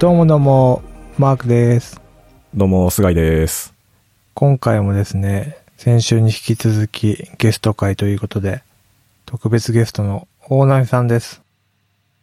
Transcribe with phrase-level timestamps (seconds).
[0.00, 0.80] どうもどうも、
[1.18, 2.00] マークです。
[2.54, 3.74] どうも、菅井です。
[4.32, 8.62] 今回もですね、先週に引き続きゲスト会ということで、
[9.26, 11.42] 特別ゲストの大波さんです。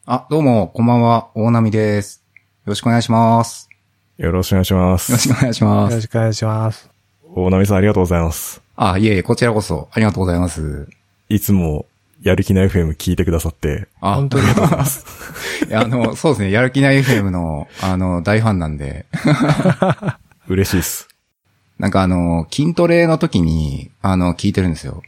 [0.08, 2.24] あ、どうも、こんばんは、大波です。
[2.66, 3.70] よろしくお願いします。
[4.18, 5.16] よろしくお願いしまよろす。
[5.20, 5.92] しくお願いします。
[5.92, 6.90] よろしくお願いします。
[7.36, 8.60] 大波さんありがとうございます。
[8.76, 10.90] あ、いえいえ、こちらこそ、ありがとうございます。
[11.30, 11.86] いつも、
[12.22, 15.06] やる気な FM 聞いてくださって、あ、本当にありがとうございます。
[15.68, 19.06] いや、あの、そうですね、やる気ない FM の、あの、大ファンなんで、
[20.48, 21.08] 嬉しいっす。
[21.80, 25.04] なんかあの、筋トレの時に、あの、聞いてるんですよ。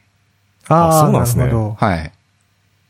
[0.67, 1.77] ああ、そうなんですねるほど。
[1.79, 2.11] はい。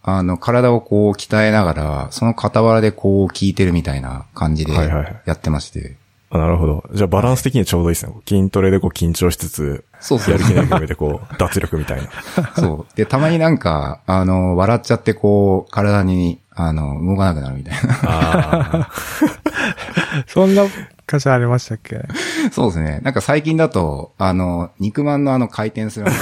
[0.02, 5.96] あの、体をこう鍛えながら、その傍らでこう聞いてるみたいな感じではいはいはいやってまして。
[6.32, 6.84] あ、なるほど。
[6.94, 8.14] じゃあバランス的にちょうどいいですね。
[8.28, 12.10] 筋トレでこう緊張しつつ、そうそうやる気な FM でこう、 脱力みたいな。
[12.56, 12.96] そう。
[12.96, 18.00] で、たまになんか、あの、笑っちゃってこう、体に、あの、動かなくなるみたいな。
[18.04, 18.90] あ
[20.28, 20.66] そんな
[21.08, 22.02] 箇所ありましたっけ？
[22.52, 23.00] そうですね。
[23.04, 26.06] なんか最近だと、あの、肉まんのあの回転する。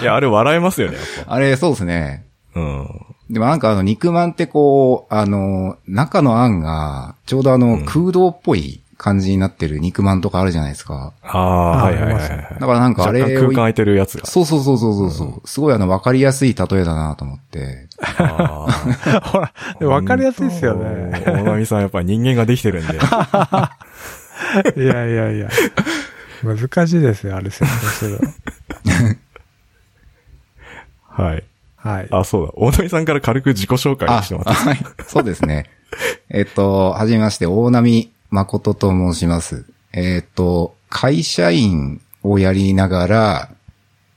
[0.00, 2.24] いや、あれ笑えますよね、やっあれ、そうですね。
[2.54, 2.60] ぱ。
[2.60, 2.88] うん。
[3.32, 11.14] でもなんかあの、肉まんってこう、あの、中のあんが、ちょうどあの、うん空洞っぽい感じになってる肉まんとかあるじゃないですか。
[11.22, 12.28] ああ、あはいはいはい。
[12.60, 14.26] だからなんかあれを若干空間空いてるやつが。
[14.26, 15.48] そうそうそうそうそうそう。
[15.48, 17.88] すごいあの、わかりやすい例えだなと思って。
[18.02, 21.22] あー ほら、でも分かりやすいですよね。
[21.24, 22.98] 大波さんやっぱり人間ができてるんで。
[24.76, 25.48] いやいやいや。
[26.44, 28.18] 難しいですよ、あれ説明するの。
[31.24, 31.44] はい。
[31.82, 32.08] はい。
[32.10, 32.52] あ、そうだ。
[32.56, 34.94] 大波さんから軽く自己紹介あしてもらっていいですか？
[34.94, 35.04] はい。
[35.08, 35.66] そうですね。
[36.30, 39.64] えっと、はじめまして、大波誠と申します。
[39.92, 43.48] えっと、会社員をやりながら、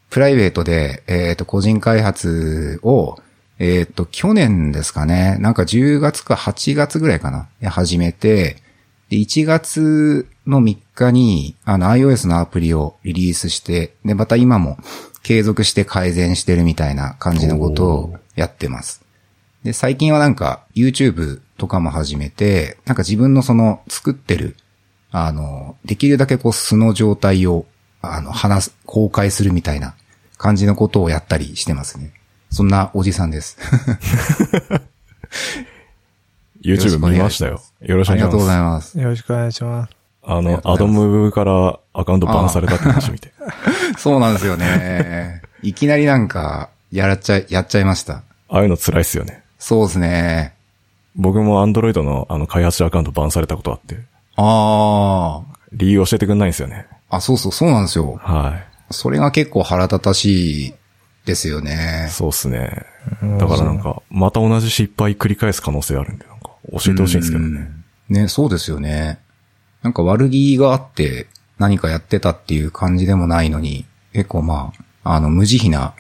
[0.10, 3.20] プライベートで、えっと、個人開発を、
[3.60, 8.58] えっと、去年ですかね、なんか10月か8月ぐらいかな、始めて、
[9.10, 14.78] で、1月の3日に、あの、iOS のアプリをリリースして、で、また今も
[15.26, 19.04] 継続して改善してるみたいな感じのことをやってます。
[19.64, 24.56] で、最近はなんか YouTube とかも始めて、なんか自分のその作ってる、
[25.10, 27.66] あの、できるだけこう素の状態を、
[28.04, 29.96] あの、話す、公開するみたいな
[30.38, 32.14] 感じのことをやったりしてますね。
[32.52, 33.58] そんなおじさんです。
[36.64, 37.64] YouTube 見ましたよ。
[37.82, 38.86] よろしくありがとうございお願いします。
[38.86, 39.00] ます。
[39.00, 40.05] よろしくお願いします。
[40.28, 43.32] あのアドムからアカウントバンされたって話見て。
[43.98, 45.42] そうなんですよね。
[45.62, 48.24] いきなりなんか、やっちゃい、やっちゃいました。
[48.50, 49.44] ああいうの辛いっすよね。
[49.60, 50.54] そうですね。
[51.16, 54.00] 僕も Android のあの開発者アカウントバンされたことあって、
[54.36, 55.42] あ
[55.72, 56.88] 理由教えてくんないんですよね。
[57.10, 57.18] あ。
[57.18, 58.20] あ、そうそう、そうなんですよ。
[58.22, 60.74] はそれが結構腹立たしい
[61.26, 62.12] ですよねい。。
[62.12, 62.86] そうっすね。
[63.40, 67.72] だからなんか、また同じ失敗繰り返す可能性あるんで、なんか、教えてほしいんですけどね。
[68.10, 68.16] うん。
[68.16, 69.20] ね、そうですよね。
[69.86, 71.28] なんか悪気があって
[71.60, 74.74] 何かやってたっていう感じでもないのに、結構ま
[75.04, 75.94] あ、あの、無慈悲な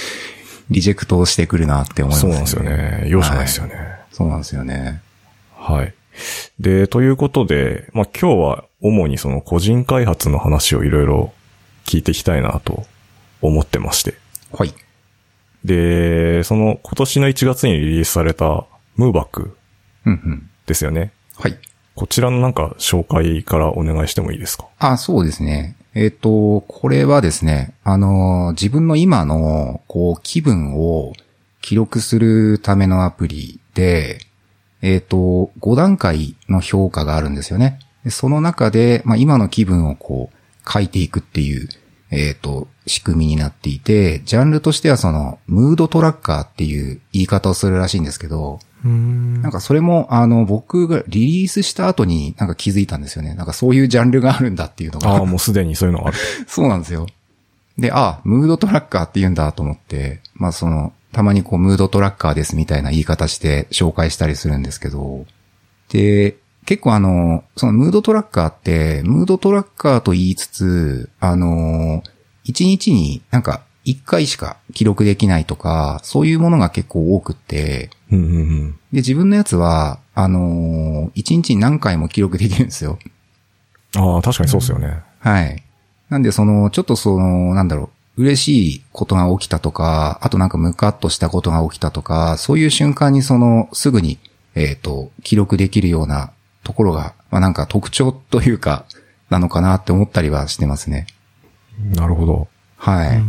[0.70, 3.04] リジェクトをしてくるなって思いますそうなんですよね。
[3.08, 3.74] 容赦ないですよね。
[3.74, 5.02] はいそうなんですよね。
[5.54, 5.94] はい。
[6.58, 11.32] で、ということで、まあ今日は主にその個人開発の話をいろいろ
[11.84, 12.86] 聞いていきたいなと
[13.40, 14.14] 思ってまして。
[14.52, 14.74] はい。
[15.64, 18.64] で、その今年の1月にリリースされた
[18.96, 19.56] ムーバック
[20.06, 20.50] うんうん。
[20.66, 21.12] ですよね。
[21.36, 21.58] はい。
[22.00, 24.66] こちらのなんか紹介からお願いしてもいいですか？
[24.78, 25.76] あ、そうですね。
[25.92, 31.12] えっ、と、これはですね、あの、自分の今の、こう、気分を
[31.60, 34.20] 記録するためのアプリで、
[34.80, 37.78] えっ、と、5段階の評価があるんですよね。
[38.08, 41.68] その中で、まあ、今の気分をこう、書いていくっていう、
[42.10, 49.42] えっ、と、仕組みになっていて、ジャンルとしてはその、ムードトラッカーっていう言い方をするらしいんですけど、ん。
[49.42, 53.34] なんかそれも、あの、僕がリリースした後になんか気づいたんですよね。
[53.34, 55.10] なんかそういうジャンルがあるんだっていうのが。
[55.10, 56.16] ああ、もうすでにそういうのがある。
[56.46, 57.06] そうなんですよ。
[57.78, 65.26] で、あ、ムードトラッカーって言うんだと思って、まあその、たまにこう、ムードトラッカーですみたいな言い方して紹介したりするんですけど、
[65.88, 72.02] で、結構あの、そのムードトラッカーって、ムードトラッカーと言いつつ、あの、
[72.46, 78.70] 1日になんか1回しか記録できないとか、そういうものが結構多くって、うんうんうん。
[78.92, 82.98] で、自分のやつは、あの、1日に何回も記録できるんですよ。
[83.96, 85.00] ああ、確かにそうですよね。
[85.20, 85.62] はい。
[86.08, 94.18] なんで、その、ちょっとその、なんだろう、嬉しいことが起きたとか、あとなんかムカッとしたことが起きたとか、そういう瞬間にその、すぐに、
[94.54, 96.32] えっ、と、記録できるような
[96.64, 98.84] ところが、まあなんか特徴というか、
[99.30, 101.06] なのかなって思ったりはしてますね。
[101.94, 102.48] なるほど。
[102.76, 103.22] はい。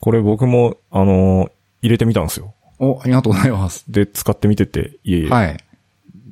[0.00, 1.50] これ僕も、あの、
[1.82, 2.54] 入れてみたんですよ。
[2.78, 3.84] お、ありがとうございます。
[3.90, 5.56] で、使ってみてて、いえいえ、はい。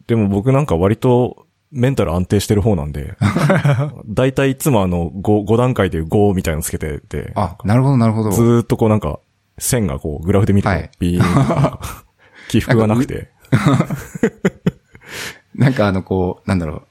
[0.06, 3.16] でも僕なんか割とメンタル安定してる方なんで、
[4.06, 8.30] だいたいいつもあの5、5段階で5みたいなのつけてて、あ、なるほど、なるほど。
[8.30, 9.18] ずーっとこうなんか、
[9.58, 11.80] 線がこう、グラフで見るとはい、ビーンと
[12.48, 13.30] 起伏がなくて。
[15.54, 16.82] なんかあの、こう、なんだろ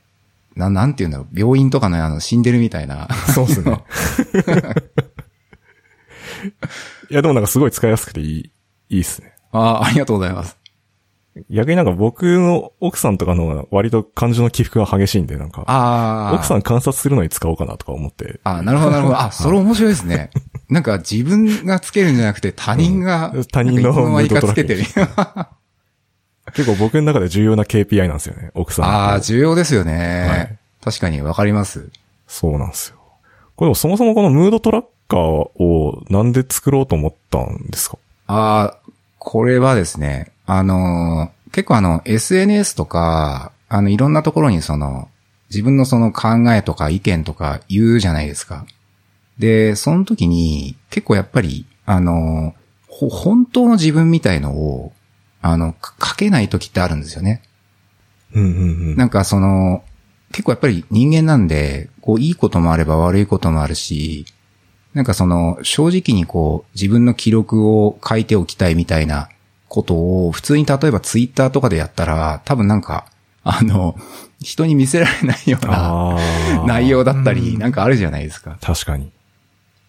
[0.56, 0.60] う。
[0.60, 1.40] な、なんて言うんだろう。
[1.40, 3.08] 病院とかのあの、死んでるみたいな。
[3.34, 3.84] そうですね。
[7.10, 8.52] いや、でもなんかすごい使いやすくていい、
[8.90, 9.34] いいっすね。
[9.52, 10.58] ああ、ありがとうございます。
[11.50, 16.34] 逆になんか僕の奥さんとかの方が割と感情の起伏が激しいんで、なんか、ああ。
[16.34, 18.40] 奥さん観察するのに使おうかなとか思って。
[18.44, 19.20] あなるほど、なるほど。
[19.20, 20.30] あ、それ面白いですね。
[20.70, 24.84] なんか自分がつけるんじゃなくて他人が、うん他人のなんかいつけてる。
[26.54, 28.92] 結構僕の中で重要な KPI なんですよね、奥さんの。
[28.92, 30.28] ああ、重要ですよね。
[30.30, 31.90] はい確かにわかります。
[32.28, 32.98] そうなんですよ。
[33.56, 37.98] これでもそもそもこのムードトラッカーをなんで作ろうと思ったんですか？
[38.28, 38.78] ああ、
[39.20, 45.08] これはですね、あのー結構あの、SNS とか、あの、いろんなところにその、
[45.50, 48.66] 自分のその考えとか意見とか言うじゃないですか。
[49.40, 54.92] で、その時に、結構やっぱり、あのーほ、本当の自分みたいのを、
[55.42, 57.42] あの、か書けない時ってあるんですよね。
[58.34, 58.64] うんうんう
[58.94, 58.96] ん。
[58.98, 59.82] なんかその、
[60.34, 64.26] 結構やっぱり人間なんで、こういいこともあれば悪いこともあるし、
[64.96, 69.30] なんかその、正直にこう、自分の記録を書いておきたいみたいな
[69.68, 69.94] こと
[70.28, 73.06] を、普通に例えばツイッターとかでやったら、多分なんか、
[73.44, 73.96] あの、
[74.42, 76.18] 人に見せられないような。
[76.66, 78.58] 内容だったり、うんなんかあるじゃないですか。
[78.62, 79.12] 確かに。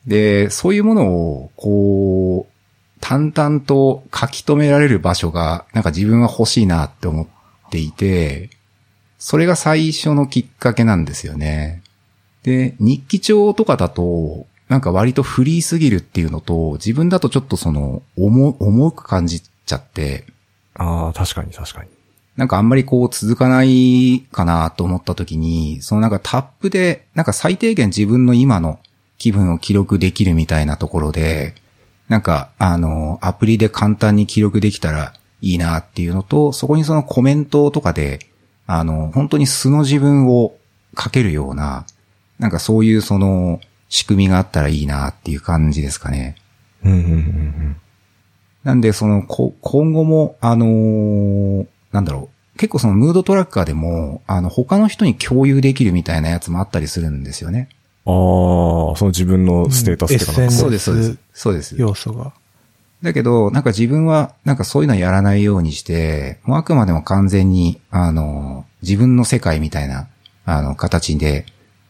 [0.07, 2.53] で、そういうものを、こう、
[3.01, 7.27] 淡々と書き留められる場所が、なんか自分は欲しいなって思っ
[7.71, 8.51] ていて、
[9.19, 11.83] それが最初のきっかけなんですよね。
[12.43, 20.27] で、日記帳とかだと、なんか割とフリーすぎるっていうのと、自分だとちょっとその、重、重く感じちゃって、
[20.75, 21.89] ああ、確かに確かに。
[22.37, 28.79] なんかあんまりこう続かないかなと思った時に、そのなんかタップで、なんか最低限自分の今の
[29.19, 31.55] 気分を記録できるみたいなところで、
[32.09, 38.19] なんかあの、アプリで簡単に記録できたらいいなっていうのと、そこにそのコメントとかで、
[38.67, 40.57] あの、本当に素の自分を
[40.99, 41.87] 書けるような、
[42.39, 46.37] なんかそういうその仕組みがあったらいいなっていう感じですかね。
[46.85, 47.77] うんうんうんうん。
[48.65, 52.59] なんで、その、こ今後も、あのーなんだろう。
[52.59, 57.69] 結構そのムードトラッカーでも、あの、他の人に共有できるみたいなやつもあったりするんですよね。
[58.07, 58.13] ああ、
[58.97, 61.19] その自分のステータスっていうかうんそうです、そうです。
[61.33, 61.75] そうです。
[61.79, 62.33] 要素が。
[63.03, 70.09] だけど、なんか自分は、なんかそういうのやらないようにして、もうあくまでも完全に、あの、自分の世界みたいな、
[70.45, 71.47] あの、形で、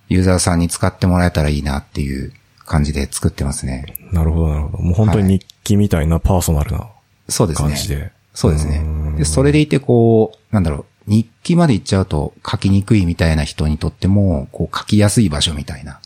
[0.09, 2.33] ユーザーさんに使ってもらえたらいいなっていう
[2.65, 3.97] 感じで作ってますね。
[4.13, 4.83] なるほど、なるほど。
[4.83, 6.89] もう本当に日記みたいなパーソナルな
[7.29, 7.69] そうですね。
[7.69, 8.13] 感じで。
[8.35, 9.17] そうですねん。
[9.17, 16.01] で、それでいてこう、なんだろう、日記まで行っちゃうと書きにくいみたいな人にとっても、こう書きやすい場所みたいな、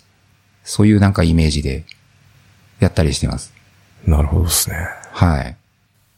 [0.65, 1.85] そういうなんかイメージで
[2.79, 3.53] やったりしてます。
[4.07, 4.77] なるほどですね。
[5.13, 5.57] はい。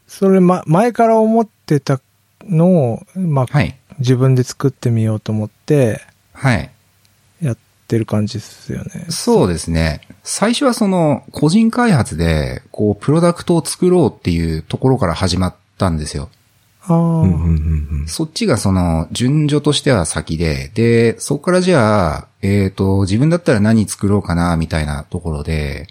[0.07, 2.01] それ、ま、前から思ってた
[2.45, 3.77] のを、まあ、はい。
[3.99, 6.01] 自分で作ってみようと思って、
[6.33, 6.71] はい。
[7.83, 9.07] やってる感じですよね。
[9.09, 10.01] そうですね。
[10.23, 16.31] 最初はその、個人開発で、こう、プロダクトを作ろうっていうところから始まったんですよ。
[16.85, 18.07] ああ、うんうんうんうん。
[18.09, 25.89] そっちがその、順序としては先で、で、そこからじゃあ、えっ、と、自分だったら何作ろうかな、みたいなところで、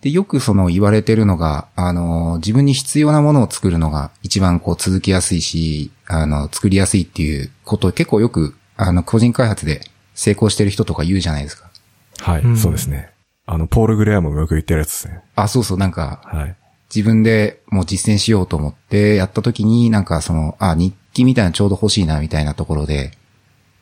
[0.00, 9.80] で、よくその言われてるのが、あの、自分に必要なものを作るのが一番こう続きやすいし、あの、作りやすいっていうことを結構よく、あの、個人開発で
[10.16, 11.70] 成功してる人とか言うじゃないですか。
[12.18, 13.10] はい、うんそうですね。
[13.46, 15.20] あの、ポール・グレアムもよく言ってるやつですね。
[15.36, 16.56] あ、そうそう、なんか、はい。
[16.94, 23.10] 自分でもう実践しようと思ってやった時になんかその、あ、日記みたいなのちょうど欲しいなみたいなところで、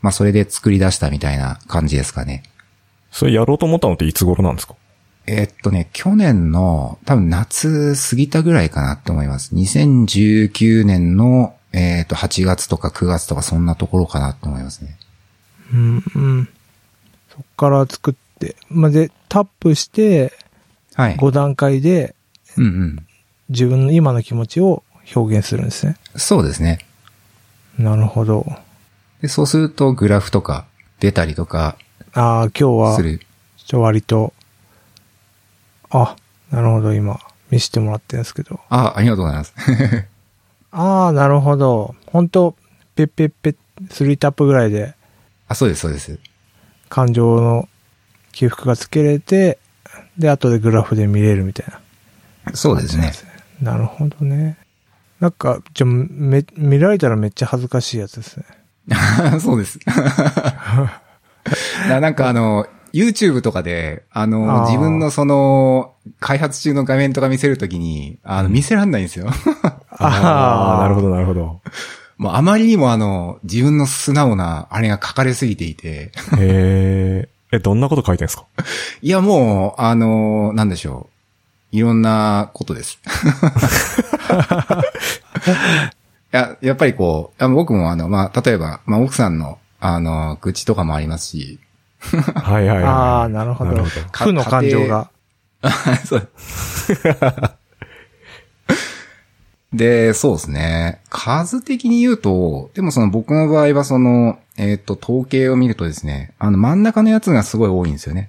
[0.00, 2.42] まあそれで作り出したみたいな感じですかね。
[3.10, 4.74] それやろうと思ったのっていつ頃なんですか？
[5.26, 9.54] えーっとね、去年の多分夏過ぎたぐらいかなって思います。
[9.54, 14.96] 2019年の、えーっと8月とか9月とかそんなところかなって思いますね。
[15.74, 16.48] うん、うん。
[17.30, 20.32] そっから作って、まあ、で、タップして、
[20.94, 21.16] はい。
[21.16, 22.14] 5段階で
[22.56, 23.06] うんうん。
[23.48, 24.82] 自分の今の気持ちを
[25.14, 25.96] 表現するんですね。
[26.16, 26.78] そうですね。
[27.78, 28.46] なるほど。
[29.20, 30.66] で、そうするとグラフとか
[31.00, 31.76] 出たりとか
[32.12, 33.20] ああ、今日はす、る。
[33.56, 34.32] ちょ割と、
[35.90, 36.16] あ、
[36.50, 37.18] なるほど、今、
[37.50, 38.60] 見せてもらってるんですけど。
[38.68, 39.54] あ、ありがとうございます。
[40.70, 41.94] ああ、なるほど。
[42.06, 42.56] 本当
[42.94, 43.56] ペッペッペッ、
[43.88, 44.94] 3タップぐらいで
[45.48, 46.18] あ、そうです、そうです。
[46.88, 47.68] 感情の
[48.32, 49.58] 起伏がつけれて、
[50.18, 51.66] で、後でグラフで見れるみたい
[52.46, 52.54] な。
[52.54, 53.12] そうですね。
[53.60, 54.58] なるほどね。
[55.20, 58.44] なんか、じゃあめ、見られたらめっちゃ恥ずかしいやつですね。
[59.40, 59.78] そうです。
[61.88, 69.28] ななんかあの、YouTube とかで、あの、あー自分のその、開発中の画面とか見せるときに、あの、見せらんないんですよ。
[69.90, 69.96] あ
[70.78, 71.08] あ、なるほど。
[71.08, 71.60] ど、なるほど。
[72.18, 77.56] もうあまりにもあの、自分の素直な、あれが書かれすぎていて、へえ。
[77.56, 78.44] え、どんなこと書いてんすか？
[79.02, 81.08] いやもう、あの、なんでしょ
[81.72, 81.76] う。
[81.76, 82.98] いろんなことです。
[86.32, 91.58] いや、やっぱりこう、あ僕もあの、まあ、例えば、まあ、奥さんの、あの、愚痴とかもありますし、
[92.34, 92.84] はいはいはい。
[92.84, 93.82] ああ、なるほど。
[94.12, 95.10] 負の感情が。
[96.04, 96.28] そう。
[99.74, 101.00] で、そうですね。
[101.10, 108.28] 数的に言うと、でもその僕の場合はその、えっ、と、統計を見るとですね、あの真ん中のやつがすごい多いんですよね。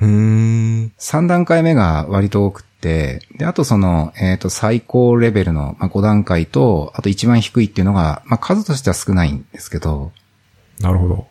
[0.00, 0.92] うーん。
[0.98, 10.12] 3段階目が割と多くって、で、あとその、えっ、と、最高レベルの、まあ、5段階と、あと一番低いっていうのが、まあ、数としては少ないんですけど、
[10.80, 11.26] なるほど。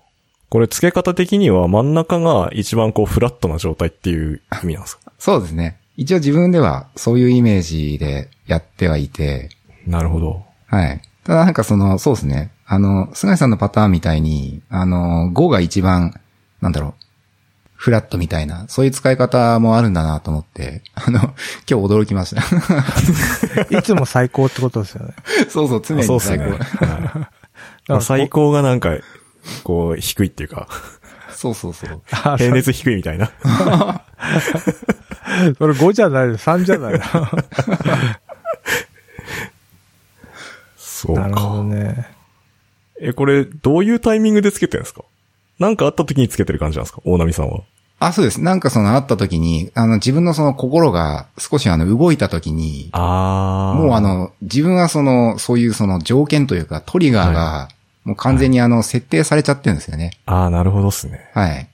[0.49, 5.11] これ付け方的には真ん中が一番こうフラットな状態っていう意味なんですか？
[5.19, 5.77] そうですね。
[5.99, 9.49] 一応自分ではそういうイメージでやってはいて、
[9.85, 10.45] なるほど。
[10.67, 11.01] はい。
[11.25, 12.51] ただなんかその、そうですね。
[12.65, 16.17] あの、菅井さんのパターンみたいに、あの、5が一番、
[16.61, 17.03] なんだろう、
[17.75, 21.33] フラットみたいな、そういう使い方もあるんだなと思って、あの、今
[21.65, 22.43] 日驚きました。
[23.77, 25.13] いつも最高ってことですよね。
[25.51, 26.37] そうそう、常にそうっすね。
[26.37, 26.85] 最高。
[26.85, 27.27] はい
[27.89, 28.91] まあ最高がなんか、
[29.65, 30.69] こう、低いっていうか、
[31.35, 32.01] そうそうそう。
[32.11, 33.31] あ平熱低いみたいな。
[35.57, 36.49] それ5じゃないです。
[36.49, 37.01] 3じゃない
[40.77, 41.75] そうなるほどか。
[41.75, 42.07] ね。
[43.01, 45.03] え、これ、どういうタイミングでつけてるんですか？
[45.59, 47.01] なんかあった時につけてる感じなんですか？
[47.05, 47.61] 大波さんは。
[48.01, 48.41] あ、そうです。
[48.41, 57.67] なんかその会った時に、あの、自分のその心が少しあの、動いた時に、あもうあ、の、自分はその、そういうその条件というか、トリガーが、
[58.05, 60.11] もう完全にあの、設定されちゃってるんですよね。
[60.25, 61.29] ああ、なるほどっすね。
[61.33, 61.67] はい。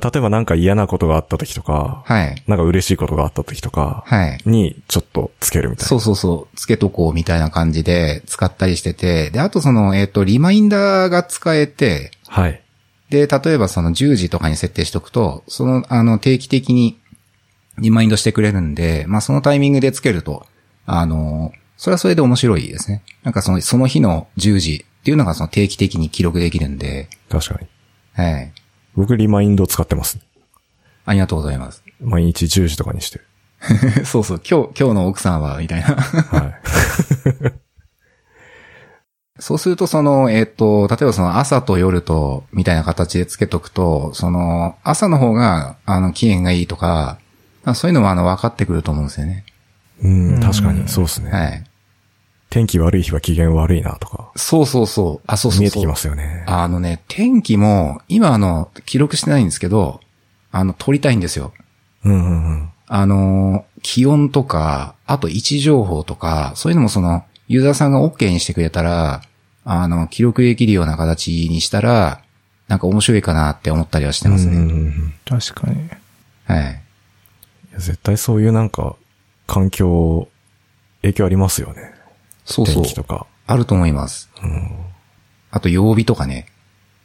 [0.00, 2.42] 例えばなんか嫌なことがあった時とか、はい。
[2.46, 4.38] なんか嬉しいことがあった時とか、はい。
[4.46, 5.88] にちょっとつけるみたいな。
[5.88, 12.62] そうそうそう、つけとこうみたいな感じで使ったりしてて、で、あとその、えっ、と、リマインダーが使えて、はい。
[13.10, 16.98] で、例えばその10時とかに設定しとくと、その、あの、定期的に
[17.78, 20.46] リマインドしてくれるんで、まあそのタイミングでつけると、
[20.86, 23.02] あの、それはそれで面白いですね。
[23.24, 27.68] なんかその、その日の10時っていうのがその定期的に記録できるんで、確かに。
[28.14, 28.52] はい。
[28.94, 30.18] 僕リマインド使ってます。
[31.04, 31.82] ありがとうございます。
[32.00, 33.20] 毎日10時とかにして。
[34.04, 35.86] そうそう、今日、今日の奥さんは、みたいな。
[35.86, 36.54] はい。
[39.38, 47.18] そうすると、その、えっ、と、例えばその朝と夜と、みたいな形でつけとくと、その、朝の方が、あの、機嫌がいいとか、
[47.64, 49.44] あそういうのもあの、分かってくると思うんですよね。
[50.02, 50.08] う
[50.38, 51.30] ん、確かに、そうですね。
[51.30, 51.64] はい。
[52.52, 55.26] 天気悪い日は機嫌悪いなとか、そうそうそう。
[55.26, 55.60] あ、そうそうそう。
[55.62, 56.44] 見えてきますよね。
[56.46, 60.00] あのね、天気も、今あの、記録してないんですけど、
[60.50, 61.54] あの、撮りたいんですよ。
[62.04, 62.70] うんうんうん。
[62.88, 69.22] あの、気温とか、あと位置情報とか、そういうのもその、ユーザーさんが OK にしてくれたら、
[69.64, 72.20] あの、記録できるような形にしたら、
[72.68, 74.72] なんか面白いかなって思ったりはしてますうんうんね。
[74.74, 75.88] うん確かに。
[76.44, 76.82] はい。
[77.70, 78.94] いや絶対そういうなんか、
[79.46, 80.28] 環境、
[81.00, 82.01] 影響ありますよね。
[82.44, 82.94] そうそう天気。
[82.94, 83.26] とか。
[83.46, 84.30] あると思います。
[85.50, 86.46] あと曜日とかね。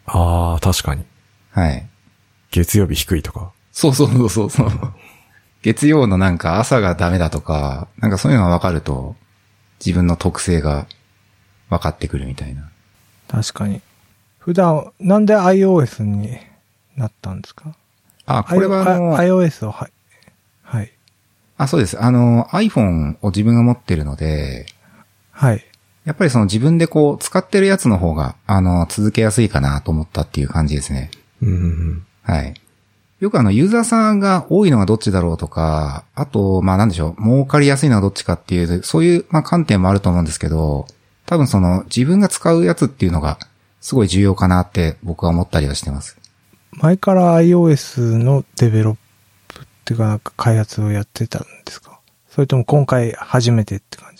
[0.06, 1.04] ああ、確かに。
[1.52, 1.88] はい。
[2.52, 3.52] 月曜日低いとか。
[3.72, 4.70] そうそうそうそうそう。
[5.62, 9.16] 月曜のなんか朝がダメだとか、なんかそういうのが分かると、
[9.86, 10.88] 自分の特性が
[11.70, 12.70] 分かってくるみたいな。
[13.28, 13.82] 確かに。
[14.40, 16.38] 普段、なんで iOS に
[16.96, 17.76] なったんですか？
[18.26, 19.92] あ、これはあの、I- iOS を、はい。
[20.64, 20.94] はい。
[21.58, 22.02] あ、そうです。
[22.02, 24.68] あの、iPhone を自分が持ってるので、
[25.38, 25.64] はい。
[26.04, 31.12] やっぱりその自分でこう、使ってるやつの方が、あの、続けやすいかなと思ったっていう感じですね。
[31.42, 32.06] うん。
[32.24, 32.54] はい。
[33.20, 40.88] よくあの、ユーザーさんが多いのがどっちだろうとか、あと、まあなんでしょう、儲かりやすいのはどっちかっていう、そういう、まあ観点もあると思うんですけど、
[41.26, 43.38] 多分その、自分が使うやつっていうのが、
[43.82, 46.18] すごい重要かなって僕は思ったりはしてます。
[46.72, 48.98] 前から iOS のデベロッ
[49.48, 52.00] プっていうか、開発をやってたんですか？
[52.30, 54.17] それとも今回初めてって感じ？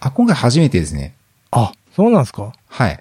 [0.00, 1.14] あ、今回初めてですね。
[1.50, 2.52] あ、そうなんですか？
[2.68, 2.98] はい。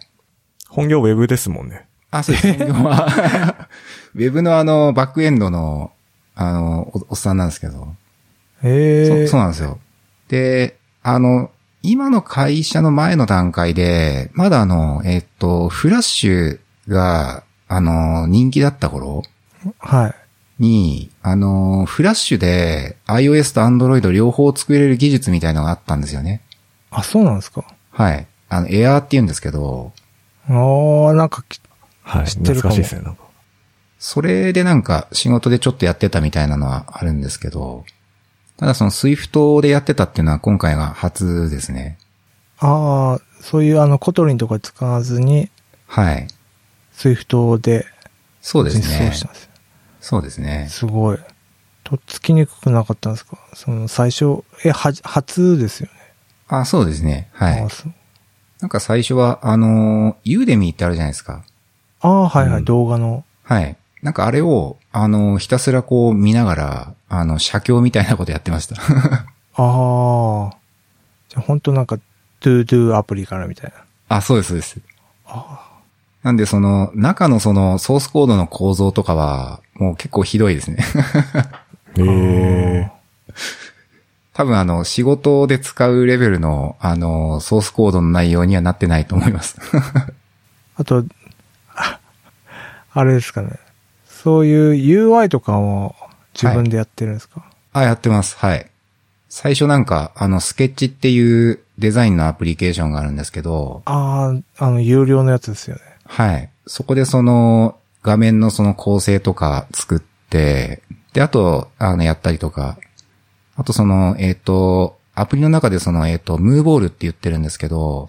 [0.69, 1.85] 本業ウェブですもんね。
[2.11, 2.53] あ、そうです。
[2.57, 3.67] 本業は
[4.15, 5.91] ウェブのあの、バックエンドの、
[6.35, 7.87] あの、おおっさんなんですけど。
[8.63, 9.25] へえ。
[9.27, 9.79] そそうなんですよ。
[10.29, 11.51] で、あの、
[11.83, 19.23] 今の会社の前の段階で、まだあの、えっと、フラッシュが、あの、人気だった頃
[19.79, 20.63] はい。
[20.63, 26.41] に、あの、フラッシュで iOS と Android 両方作れる技術みたいのがあったんですよね。
[26.99, 28.27] あ、そうなんですかはい。
[28.49, 29.93] あの、Air って言うんですけど、
[30.47, 31.59] ああ、なんかき、
[32.01, 32.27] はい。
[32.27, 33.23] 知ってるかも懐かしいですね、なんか。
[33.99, 37.83] それでなんか仕事でちょっとやってたみたいなのはあるんですけど、
[38.57, 41.97] ただその Swift でやってたっていうのは今回が初ですね。
[42.59, 45.49] ああ、そういうあの、 Kotlin とか使わずに、
[45.87, 46.27] はい。
[46.91, 47.85] Swift で
[48.41, 49.19] そうですね実装し。
[49.21, 49.49] たんです。
[49.99, 50.67] そうですね。
[50.69, 51.19] すごい。
[51.83, 53.37] とっつきにくくなかったんですか？
[53.53, 55.96] その最初、え、は、初ですよね。
[56.47, 57.29] あ、そうですね。
[57.33, 57.67] はい
[58.59, 61.43] なんか最初は、あのー、 Udemy ってあるじゃないですか。
[62.01, 63.23] あー、はいはい、うん動画の。
[63.43, 63.75] はい。
[64.01, 68.75] なんかあれを、あのー、ひたすらこう見ながら、あの、写経みたいなことやってました。
[69.55, 70.57] ああ。
[71.29, 71.97] じゃあ本当なんか、
[72.39, 73.83] トゥードゥアプリからみたいな。
[74.17, 74.79] あ、そうです、そうです。
[75.27, 75.61] あ
[76.23, 80.83] なんでその、中のそのソースコードの構造とかは、もう結構ひどいですね。
[81.97, 82.91] ええ
[84.37, 89.57] 多分あの、仕事で使うレベルの、あの、ソースコードの内容にはなってないと思います。
[90.77, 91.03] あと、
[91.73, 91.99] あ
[92.93, 93.53] あれですかね。
[94.07, 95.95] そういう UI とかも
[96.39, 98.37] 自分でやってるんですか、あ、やってます。
[98.37, 98.69] はい。
[99.27, 105.81] 最初なんか、あの、スケッチっていうデザインのアプリケーションがあるんですけど、ああ、あの、有料のやつですよね。
[106.05, 106.49] はい。
[106.67, 112.77] そこでその、画面のその構成とか作って、で、あと、あの、やったりとか、
[113.57, 118.07] あとその、えっ、と、アプリの中でその、えっ、と、ムーボールって言ってるんですけど、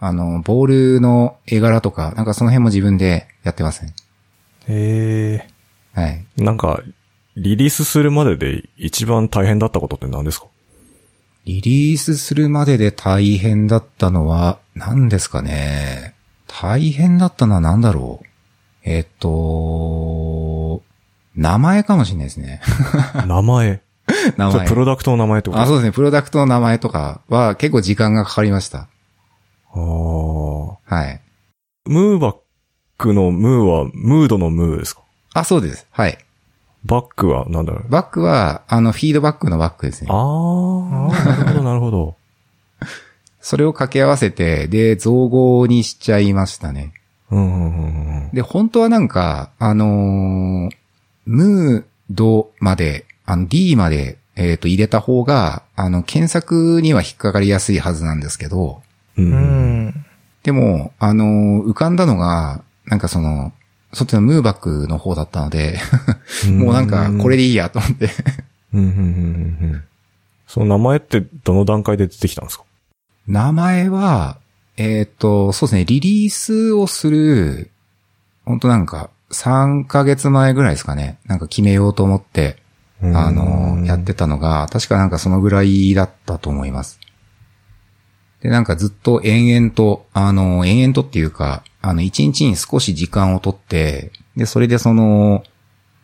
[0.00, 3.94] あの、ボールの絵柄とか、なんかその辺も自分でやってますね。
[4.66, 5.48] へえ。
[5.92, 6.24] はい。
[6.36, 6.80] なんか、
[7.36, 10.46] リリースするまでで一番大変だったことって何ですか？
[11.44, 16.14] リリースするまでで大変だったのは、何ですかね。
[16.46, 18.26] 大変だったのは何だろう。
[18.84, 20.82] えっ、と、
[21.36, 22.60] 名前かもしれないですね。
[23.26, 23.82] 名前。
[24.36, 24.66] 名前。
[24.66, 25.58] プロダクトの名前と？
[25.58, 25.92] あ、そうですね。
[25.92, 28.88] プロダクトの名前とかは結構時間がかかりました。
[29.72, 31.20] あーはい。
[31.86, 32.36] ムーバッ
[32.96, 35.02] クのムーは、ムードのムーですか？
[35.34, 35.86] あ、そうです。
[35.90, 36.18] はい。
[36.84, 37.88] バックは、なんだろう？
[37.88, 40.14] バックは、あの、フィードバックのバックですねあ。
[40.14, 42.16] ー、なるほど、なるほど。
[43.40, 46.92] それを掛け合わせて、で、造語にしちゃいましたね。
[47.30, 48.30] うん、うん、うんうん。
[48.32, 50.70] で、本当はなんか、あのー
[51.26, 58.80] ムードまで、あの、D まで、えっ、と、入れた方が、あの、検索には引っかかりやすいはずなんですけど、
[59.18, 59.22] う。
[59.22, 60.06] うんん。
[60.42, 63.52] でも、あのー浮かんだのが、なんかその、
[63.92, 65.78] そっちのムーバックの方だったので、
[66.48, 68.08] もうなんか、これでいいやと思って。
[68.72, 69.82] うん、うん、うん、うんうん。
[70.46, 72.64] その名前ってどの段階で出てきたんですか？
[73.26, 74.38] 名前は、
[74.78, 77.70] えっ、と、そうですね、リリースをする、
[78.46, 81.18] 本当なんか、3ヶ月前ぐらいですかね。
[81.26, 82.56] なんか決めようと思って、
[83.02, 86.98] あの、やってたのが、確かなんかそのぐらいだったと思います。
[88.42, 95.44] で、なんかずっと延々と、あの、延々とっていうか、あの、一日に少し時間をとって、で、それでその、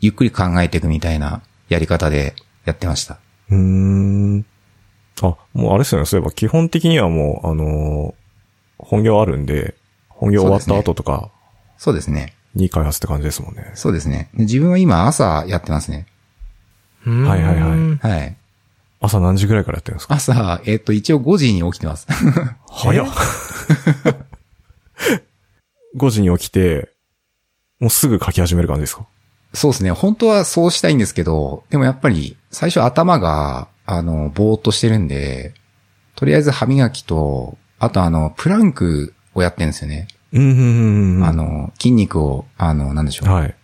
[0.01, 3.19] ゆっくり考えていくみたいなやり方でやってました。
[3.51, 4.47] うーん。
[5.23, 6.07] あ、もうあれですよね。
[6.07, 8.25] そういえば基本的にはもう、あのー
[8.77, 9.75] 本業あるんで、
[10.09, 11.31] 本業終わった後とか
[11.79, 12.35] そうですね。
[12.55, 13.71] に開発って感じですもんね。
[13.75, 14.29] そうですね。
[14.35, 16.07] で自分は今朝やってますね。
[17.07, 18.37] うんはいはいはいはい。
[19.01, 20.15] 朝何時ぐらいからやってるんですか？
[20.15, 22.07] 朝、えっ、と、一応5時に起きてます。
[22.71, 23.07] 早っ
[25.97, 26.91] !5 時に起きて、
[27.81, 29.07] もうすぐ書き始める感じですか？
[29.53, 29.91] そうですね。
[29.93, 35.55] 本当はそうしたいんですけど、でもやっぱり、最初頭が、あの、ぼーっとしてるんで、
[36.17, 40.09] とりあえず歯磨きと、あとあの、プランクをやってるんですよね。
[40.33, 41.25] うん、うん、うんうん。
[41.25, 43.29] あ、の、筋肉を、あの、なんでしょう。
[43.29, 43.55] はい。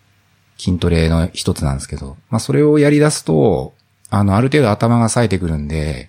[0.63, 3.73] 筋トレの一つなんですけど、まあ、それをやり出すと、
[4.09, 6.07] あの、ある程度頭が冴えてくるんで、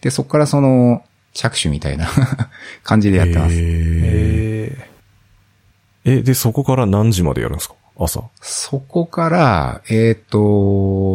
[0.00, 2.08] で、そこからその、着手みたいな
[2.82, 3.54] 感じでやってます。
[3.54, 4.90] えー
[6.02, 7.74] ええ、で、そこから何時までやるんですか？
[7.98, 8.24] 朝。
[8.40, 10.38] そこから、えっ、と、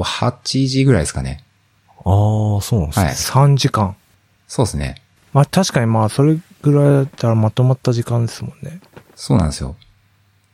[0.03, 1.43] 8時ぐらいですかね。
[2.05, 3.05] ああ、そうなんですね。
[3.05, 3.95] はいー、3時間。
[4.47, 5.01] そうですね。
[5.33, 8.79] まあ確かにまあそれぐらいだったらまとまった時間ですもんね。
[9.15, 9.75] そうなんですよ。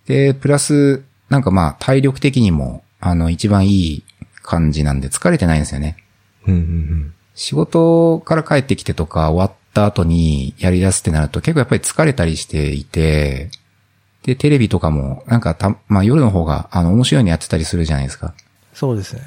[0.07, 4.03] で、プラス、なんかまあ、体力的にも、あの、一番いい
[4.43, 5.95] 感じなんで疲れてないんですよね。
[6.45, 13.49] うん、うん、仕事から帰ってきてとか終わった後にやり出すってなると結構やっぱり疲れたりしていて、
[14.23, 18.33] で、テレビとかも、なんかた、まあ夜の方が、あの、面白いのやってたりするじゃないですか。
[18.73, 19.21] そうですね。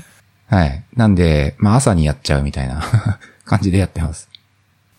[0.49, 0.85] はい。
[0.95, 2.85] なんで、まあ朝にやっちゃうみたいな
[3.47, 4.29] 感じでやってます。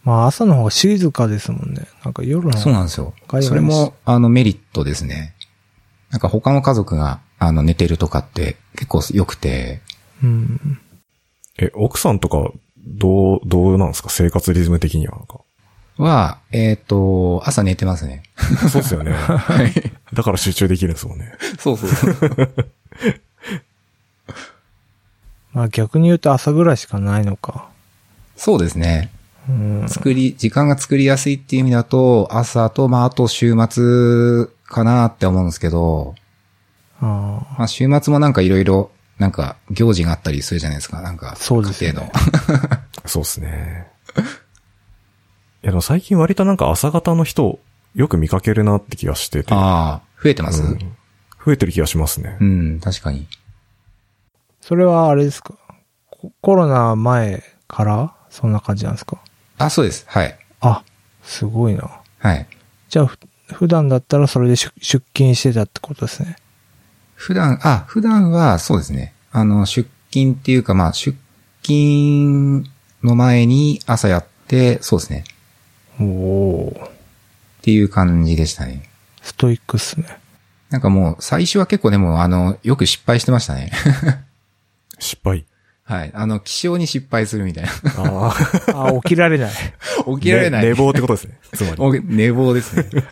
[0.03, 1.85] まあ朝の方が静かですもんね。
[2.03, 5.34] なんか夜の方がそうなんですよそれも、あの、メリットですね。
[6.11, 9.81] なんか他の家族が、あの、寝てるとかって結構良くて、
[10.23, 10.79] うん。
[11.57, 12.51] え、奥さんとか、
[12.87, 14.09] どう、どうなんですか？
[14.09, 15.17] 生活リズム的には。
[15.17, 15.39] なんか
[15.97, 18.23] は、えっ、と、朝寝てますね。
[18.69, 19.11] そうですよね。
[19.15, 19.73] はい。
[20.13, 21.33] だから集中できるんですもんね。
[21.59, 22.65] そうそうそう。
[25.53, 27.69] まあ逆に言うと朝ぐらいしかないのか。
[28.35, 29.09] そうですね。
[29.47, 29.85] うん。
[29.87, 36.15] 作り、時間が作りやすいっていう意味だと、朝と、まあ、あと週末かなって思うんですけど、
[37.01, 37.55] ああ。
[37.59, 41.01] まあ、週末もなんかいろいろ、なんか行事があったりするじゃないですか。
[41.01, 42.11] なんか、そうですねの。
[43.05, 43.87] そうですね。
[44.17, 47.59] いや、でも最近割となんか朝方の人、
[47.93, 49.53] よく見かけるなって気がしてて。
[49.53, 50.95] ああ、増えてます、うん
[51.45, 52.43] 増えてる気がしますねう。
[52.43, 53.27] ん、確かに。
[54.61, 55.53] それはあれですか？
[56.09, 58.15] ココロナ前から？
[58.31, 59.19] そんな感じなんですか？
[59.59, 60.05] あ、そうです。
[60.07, 60.35] はい。
[60.61, 60.83] あ、
[61.23, 61.87] すごいな。
[62.17, 62.47] はい。
[62.89, 63.19] じゃあ、ふ
[63.53, 66.37] 普段だったらそれで出出勤してたってことですね。
[67.13, 69.13] 普段、あ、普段はそうですね。
[69.31, 71.17] あの、出勤っていうか、まあ、出
[71.61, 72.65] 勤
[73.03, 75.23] の前に朝やって、そうですね。
[75.99, 76.91] おおっ
[77.61, 78.89] ていう感じでしたね。
[79.21, 80.19] ストイックっすね。
[80.69, 83.71] なんかもう、最初は結構でも、あの、よく失敗してましたね。
[84.99, 85.45] 失敗。
[85.85, 86.11] はい。
[86.15, 87.69] あの、気象に失敗するみたいな。
[87.97, 88.35] あ
[88.73, 88.87] あ。
[88.87, 89.51] あ、起きられない。
[90.17, 90.63] 起きられない。
[90.63, 91.37] ね寝坊ってことですね。
[91.53, 91.75] つまり。
[91.77, 92.85] お寝坊ですね。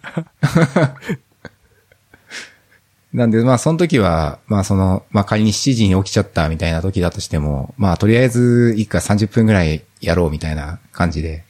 [3.13, 11.43] なんで、まあ、その時は、まあ、その、まあ、仮に7時に起きちゃったみたいな時だとしても、まあ、とりあえず、一回30分ぐらいやろうみたいな感じで。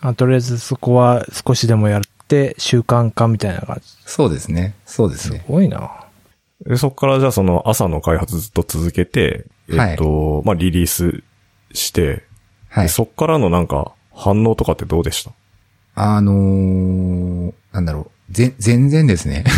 [0.00, 3.90] あとりあえずそこは少しでもやって習慣化みたいな感じ。
[4.06, 4.74] そうですね。
[4.86, 5.44] そうですすね。
[5.48, 5.90] ごいな。
[6.64, 11.22] で、そこからじゃあその朝の開発ずっと続けて、えっと、まあ、リリース
[11.72, 12.24] して、
[12.68, 12.88] はいで。
[12.88, 15.32] そっからのなんか反応とかってどうでした？
[15.96, 18.32] あのー、なんだろう。
[18.32, 19.44] ぜ、全然ですね。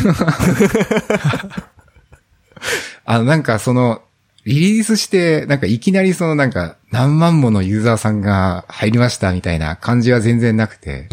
[3.05, 4.03] あの、なんかその、
[4.45, 11.09] リリースして、なんかいきなりそのなんか何万ものユーザーさんが入りましたみたいな感じは全然なくて。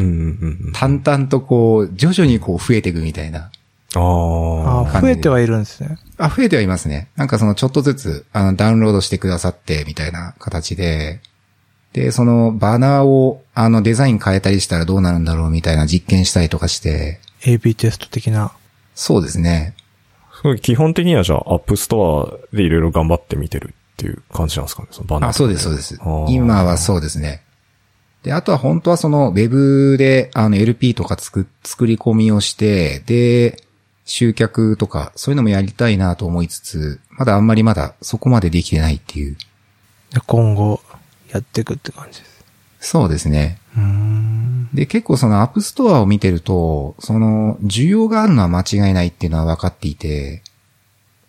[0.74, 3.50] 淡々とこう、徐々にこう増えていくみたいな。
[3.96, 4.98] ああ。
[4.98, 5.98] あ増えてはいるんですね。
[6.18, 7.10] あ、増えてはいますね。
[7.16, 11.20] なんかそのちょっとずつ、あの、ダウンロードしてくださって、みたいな形で、
[11.94, 18.52] で、そのバナーを、あの、デザイン変えたりしたらどうなるんだろうみたいな実験したりとかして、AB テスト的な。
[18.96, 19.76] そうですね。
[20.62, 26.00] 基本的にはじゃあ、 App Store でいろいろ頑張って見てるっていう感じなんですかね、そのバナーあ、そうです、そうです。
[26.28, 27.44] 今はそうですね。
[28.24, 33.64] で、あとは本当はその、ウェブで、あの、LP とか作、作り込みをして、で、
[34.06, 39.38] 集客とか、そういうのもやりたいなと思いつつ、まだあんまりまだそこまでできてないっていう。
[40.14, 40.82] で今後
[41.32, 42.34] やっていくって感じです。
[42.80, 43.60] そうですね。
[44.74, 50.42] で、結構その App Store を見てると、その、需要があるのは間違いないっていうのは分かっていて、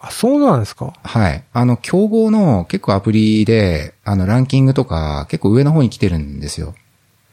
[0.00, 0.92] あ、そうなんですか？
[1.02, 1.44] はい。
[1.52, 6.74] あの、競合の結構アプリで、あの、ランキングとか結構上の方に来てるんですよ。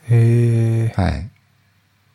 [0.10, 1.02] へえ。
[1.02, 1.30] はい。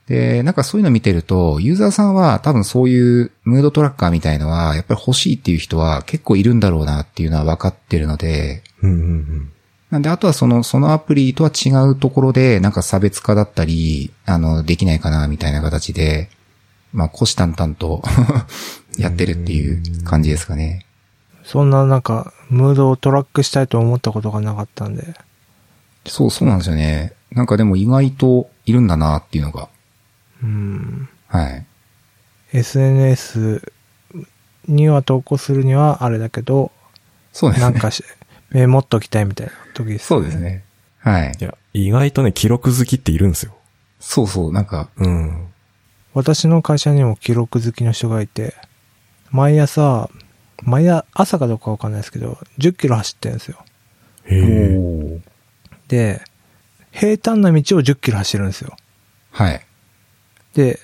[0.08, 9.52] で、なんかそういうの見てると、ユーザーさんは多分そういうムードトラッカーみたいのは、やっぱり欲しいっていう人は結構いるんだろうなっていうのは分かってるので、うんうんうん。
[9.90, 16.30] なんであとはその、そのアプリとは違うところで、なんか差別化だったり、あの、できないかなみたいな形で、
[16.92, 18.02] まあ、虎視眈々と
[18.98, 20.86] やってるっていう感じですかね。
[21.44, 25.14] そんななんか、ムードをトラックしたいと思ったことがなかったんで。
[26.06, 27.12] そう、そうなんですよね。
[27.32, 29.68] なんかでも意外といるんだなっていうのが。
[30.42, 31.08] うん。
[31.28, 31.66] はい。
[32.52, 33.72] SNS
[34.68, 36.72] には投稿するにはあれだけど、
[37.32, 37.70] そうですね。
[37.70, 38.04] なんかし、
[38.50, 40.38] メモっときたいみたいな時です、そうです。
[40.38, 40.64] ね。
[40.98, 41.44] はいい。
[41.44, 43.56] や、意外とね、記録好きっているんですよ。
[44.00, 45.46] そうそう、なんか、うん。
[46.14, 48.54] 私の会社にも記録好きの人がいて、
[49.30, 50.08] 毎朝、
[50.62, 53.58] 毎朝朝かどうかわかんないですけど、10キロ走ってるんですよ。
[54.24, 55.20] へ
[55.88, 56.22] で、
[56.90, 58.74] 平坦な道を10キロ走るんですよ。
[59.30, 59.65] はい。
[60.56, 60.80] で、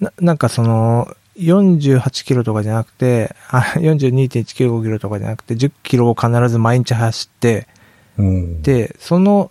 [0.00, 7.66] ななんかその、48キロとかじゃなくて、あ、42.195キロとかじゃなくて、10キロを必ず毎日走って、
[8.16, 9.50] で、で、その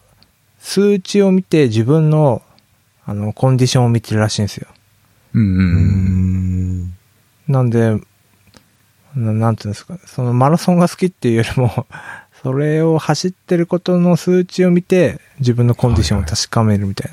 [0.59, 2.41] 数値を見て自分の、
[3.05, 4.67] あの、コンディションを見てるらしいんですよ。
[5.33, 6.83] うんうんううん。
[6.83, 6.97] ん。
[7.47, 8.01] なんで、
[9.15, 11.85] ななんていうんですか、そのマラソンが好きっていうよりも、
[12.43, 17.11] それを走ってることの数値を見て、自分のコンディションを確かめるみたい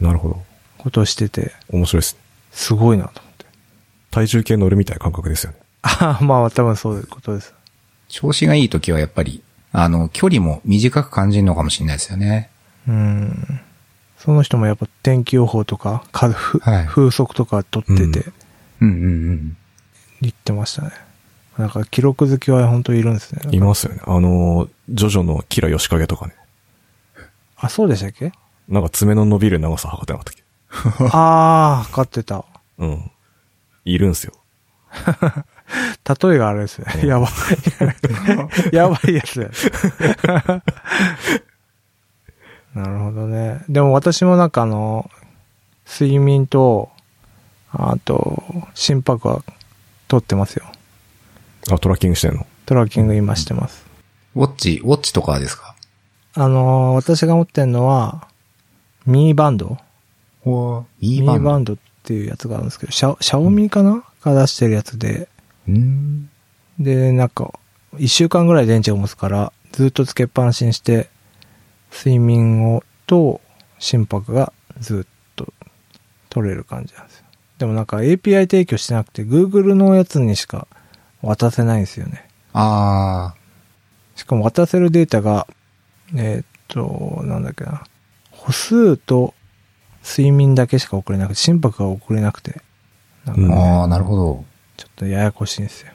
[0.00, 0.51] ななるほど。
[0.82, 2.20] ことをしてて、面白いですね。
[2.52, 3.46] すごいなと思って。
[4.10, 5.58] 体重計乗るみたいな感覚ですよね。
[5.82, 7.54] あ あ、まあ多分そういうことです。
[8.08, 9.42] 調子がいい時はやっぱり、
[9.72, 12.50] あの、距離も短く感じるのかもしれないですよね。
[12.86, 13.60] うん。
[14.18, 19.56] その人もやっぱ天気予報とか、風風はい風速とか撮ってて、うんうんうんうん。
[20.20, 20.90] 言ってましたね。
[21.58, 23.42] なんか記録好きは本当いるんですね。
[23.50, 24.00] いますよね。
[24.06, 26.34] あの、ジョジョのキラヨシカゲとかね。
[27.56, 28.32] あ、そうでしたっけ？
[28.68, 30.34] なんか爪の伸びる長さ測ってなかったっ
[31.12, 32.44] ああ、測ってた。
[32.78, 33.10] けうん。
[33.84, 34.32] いるんすよ。
[34.94, 37.06] 例えがあれですね。
[37.06, 37.30] やばい。
[38.74, 39.50] やばいやつ。
[42.74, 43.62] なるほどね。
[43.68, 45.10] でも私もなんかあの、
[45.86, 46.90] 睡眠と、
[47.72, 48.42] あと、
[48.74, 49.42] 心拍は
[50.08, 50.64] 取ってますよ。
[51.70, 52.46] あ、トラッキングしてんの？
[52.66, 53.84] トラッキング今してます。
[54.34, 55.74] ウォッチ、ウォッチとかですか？
[56.34, 58.26] あのー私が持ってるのは、
[59.06, 59.78] ミーバンド
[60.44, 64.04] ほいミーバンドっていうやつがあるんですけど、シャシャオミかな？
[64.22, 65.28] が出してるやつで、
[65.68, 66.30] うん。
[66.78, 67.52] で、なんか、
[67.98, 71.08] 一週間ぐらい電池が持つから、ずっとつけっぱなしにして、
[71.92, 73.40] 睡眠を、と、
[73.78, 75.52] 心拍がずっと
[76.30, 77.24] 取れる感じなんですよ。
[77.58, 80.66] でもなんか API 提供してなくて、Google のやつにしか
[81.20, 82.28] 渡せないんですよね。
[82.52, 83.34] あ
[84.14, 85.46] しかも渡せるデータが、
[86.14, 87.84] えーっと、なんだっけな。
[88.30, 89.34] 歩数と
[90.02, 92.60] 睡眠だけしか送れなくて、心拍が送れなくて、
[93.24, 94.44] なんかあ、うんああ、なるほど。
[94.76, 95.92] ちょっとややこしいんですよ。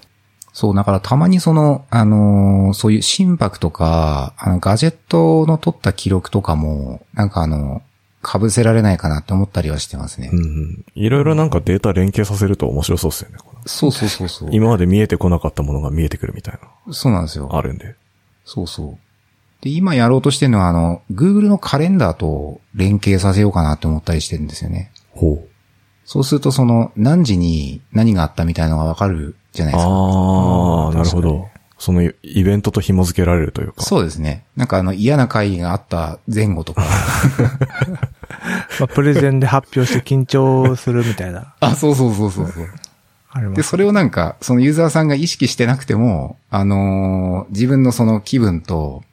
[0.54, 7.82] そう、だからたまにその、あのーそういう心拍とか、あの、ガジェットの取った記録とかも、なんかあの、
[8.26, 10.30] 被せられないかなって思ったりはしてますね。
[10.34, 10.86] うんうん。
[10.96, 13.38] いろいろなんかデータ連携させると面白そうっすよね。
[13.38, 14.50] このそうそうそうそう。
[14.54, 16.60] 今まで見えてこなかったものが見えてくるみたい
[16.92, 17.48] そうなんですよ。
[17.48, 17.96] な、あるんで。
[18.44, 18.98] そうそう。
[19.62, 24.92] で、今やろうとしてるのは、あの、Google のカレンダーと連携させようかなって思ったりしてるんですよね。
[25.12, 25.48] ほう。
[26.06, 29.90] そうすると、その、何時に何があったみたいなのがわかるじゃないですか。
[29.90, 31.50] ああなるほど。
[31.80, 33.84] そのイベントと紐付けられるというか。
[33.84, 34.46] そうですね。
[34.56, 36.84] なんかあの、嫌な会議があった前後とか。
[38.80, 43.54] まあ、プレゼンで発表して緊張するみたいな、 あ、そうそうそうそうそう。
[43.54, 43.62] で。
[43.64, 49.04] それをなんか、そのユーザーさんが意識してなくても、あのー自分のその気分と、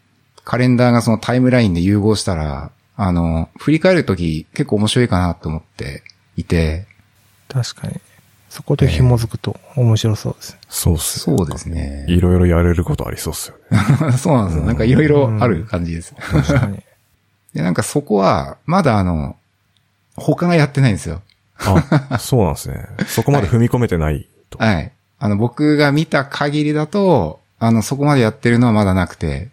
[0.44, 6.02] カレンダーがそのタイムラインで融合したら、あのー振り返るとき結構面白いかなと思って
[6.36, 6.86] いて、
[7.48, 8.00] 確かに。
[8.50, 10.58] そこで紐づくと面白そうです。
[10.68, 11.36] そうっすね。
[11.36, 12.04] そうですね。
[12.08, 14.12] いろいろやれることありそうっすよね。
[14.16, 14.64] そうなんですよ。
[14.64, 16.14] なんかいろいろある感じです。
[16.14, 16.78] 確かに。
[17.54, 19.36] で、なんかそこは、まだあの、
[20.16, 21.22] 他がやってないんですよ。
[21.58, 22.86] あ、そうなんですね。
[23.06, 24.58] そこまで踏み込めてないと。
[24.58, 24.92] はい。
[25.18, 29.48] あの、僕が見た限りだと、あの、そこまでやってるのはまだなくて、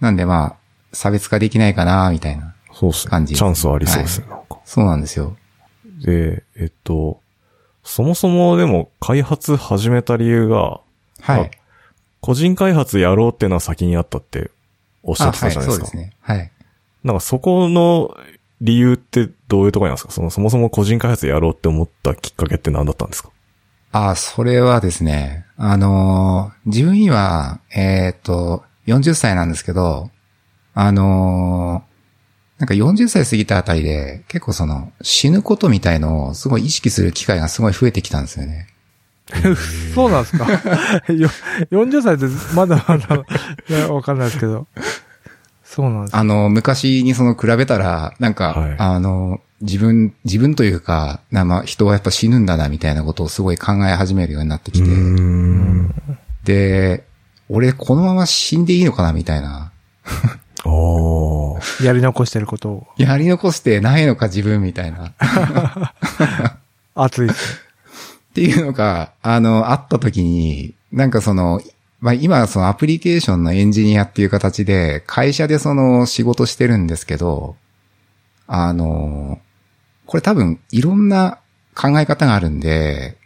[0.00, 0.56] なんでまあ、
[0.92, 2.54] 差別化できないかな、みたいな。
[2.72, 3.10] そうっすね。
[3.10, 4.58] 感じチャンスはありそうですね、なんか。
[4.64, 5.36] そうなんですよ。
[6.04, 7.20] で、えっと、
[7.84, 10.80] そもそもでも開発始めた理由が、
[11.22, 11.50] あはい。
[12.20, 14.50] 個人開発やろうってのは先にあったって
[15.02, 15.86] おっしゃあ、ってたはい、じゃないですか。
[15.86, 16.16] そうですね。
[16.20, 16.50] はい。
[17.02, 18.14] なんかそこの
[18.60, 20.12] 理由ってどういうところなんですか？
[20.12, 23.30] そのそもそも個人開発やろうって思ったきっかけって何だったんですか？
[23.92, 30.10] あ、それはですね、あのー自分今、えーっと、40歳なんですけど、
[30.74, 31.90] あのー
[32.60, 38.66] なんか40歳過ぎたあたりで、結構その、死ぬことみたいのをすごい意識する機会がすごい増えてきたんですよね。
[39.94, 40.44] そうなんですか？
[41.14, 41.30] よ
[41.70, 44.66] ?40 歳ってまだまだ、わかんないですけど。
[45.64, 55.94] そうなんですあの、昔にその比べたら、なんか、はいあの、自分、自分というか、なまあ、人はやっぱ死ぬんだな、みたいなことをすごい考え始めるようになってきて、ん。
[56.44, 57.04] で、
[57.52, 59.72] 俺このまま死んでいいのかな、みたいな。
[60.64, 61.60] おー。
[61.84, 62.86] やり残してることを。
[62.96, 65.14] やり残してないのか、自分、みたいな。
[66.94, 67.28] 熱い。
[67.28, 67.32] っ
[68.34, 71.60] ていうのが、あの、あった時に、なんかその、
[72.00, 77.56] まあ、今そのアプリケーションのエンジニアっていう形で、会社でその仕事してるんですけど、
[78.46, 79.40] あの、
[80.06, 81.38] これ多分いろんな
[81.74, 83.18] 考え方があるんで、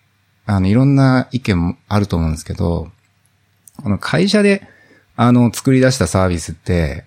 [0.47, 2.91] あの、いろんな意見もあると思うんですけど、
[3.83, 4.67] この会社で、
[5.17, 7.05] あの、作り出したサービスって、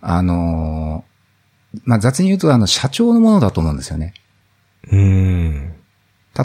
[0.00, 1.04] あの、
[1.84, 4.14] まあ、雑に言うと、あの、社長のものだと思うんですよね。
[4.90, 5.74] うーん。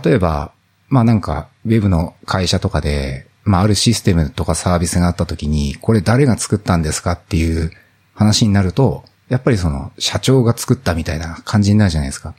[0.04, 0.52] 例えば、
[0.90, 7.72] まあなんか、ウェブの会社とかで、まああるシステムとかサービスがあった時に、これ誰が作ったんですかっていう
[8.14, 12.36] 話になると、やっぱりその、社長が作ったみたいな感じになるじゃないですか。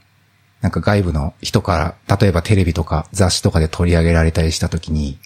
[0.61, 5.19] なんか外部の人から、例えばテレビとか雑誌とかで取り上げられたりした時に、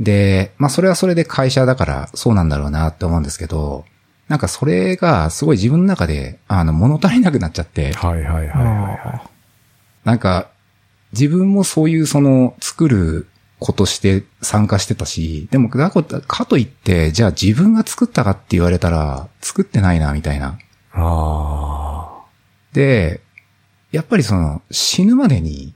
[0.00, 3.84] で、まあそれはそれで会社だからそうなんだろうなって思うんですけど、
[4.28, 9.22] なんかそれがすごい自分の中で、あの、物足りなくなっちゃって、はいはいはいはいは
[10.04, 10.48] なんか、
[11.12, 13.28] 自分もそういうその作る
[13.58, 20.46] ことして参加してたし、でもだこかといって、じゃあ自分が作ったかって言われたら、作ってないな、みたいな。
[20.48, 20.58] い。
[20.94, 22.22] あ
[22.72, 23.20] で、
[23.90, 25.74] やっぱりその死ぬまでに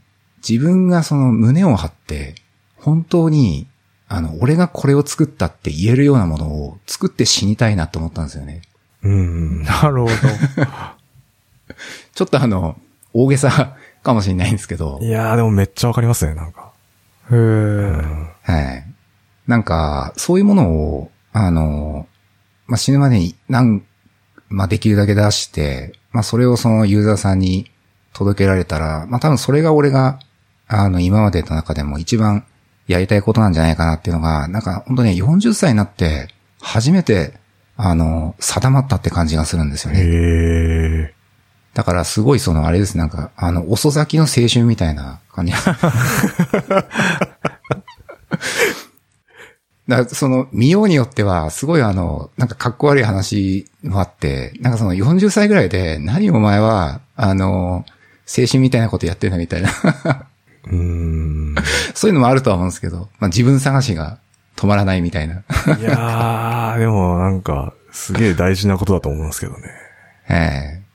[0.49, 2.35] 自分がその胸を張って、
[2.77, 3.67] 本当に、
[4.09, 8.63] あの、俺がこれを作ったって言えるようなものを作って死にたいなと思ったんですよね。
[9.03, 9.09] ー。
[9.09, 9.63] うん。
[9.63, 10.13] なるほど。
[12.15, 12.79] ちょっとあの、
[13.13, 16.73] 大げさかもしれないんですけどい、やーでもめっちゃわかりますね、なんか。
[17.31, 18.29] へえ、うん。
[18.43, 18.85] はい。
[19.47, 22.07] なんか、そういうものを、あの、
[22.67, 23.83] まあ、死ぬまでに、なん、
[24.49, 27.71] まあ、できるだけ出して、まあ、それをそのユーザーさんに
[28.13, 30.21] 届けられたら、まあ、多分それが俺が、
[30.69, 32.45] あの、今までの中でも一番
[32.87, 36.29] やりたいことなんじゃないかなっていうのが、なんか、本当ね、40歳になって、
[36.61, 37.35] 初めて、
[37.77, 40.01] あの、定まったって感じがするんですよね。
[40.01, 40.05] へ
[41.11, 41.15] え。
[41.75, 45.53] だからすごいそのあれです、なんか、あの、遅咲きの青春みたいな感じ。
[49.87, 57.85] だその、見ようによっては、すごいあの、なんかかっこ悪い話もあって、なんかその40歳ぐらいで、何お前は、あの、
[58.27, 59.71] 青春みたいなことやってんだみたいな、
[60.67, 61.55] うーん。
[61.95, 64.19] そういうのもあるとは思うんですけど、まあ自分探しが
[64.57, 65.35] 止まらないみたいな。
[65.35, 69.59] いやー、でもなんか、すげえ大事なことだと思うんですけどね。
[70.29, 70.87] ええ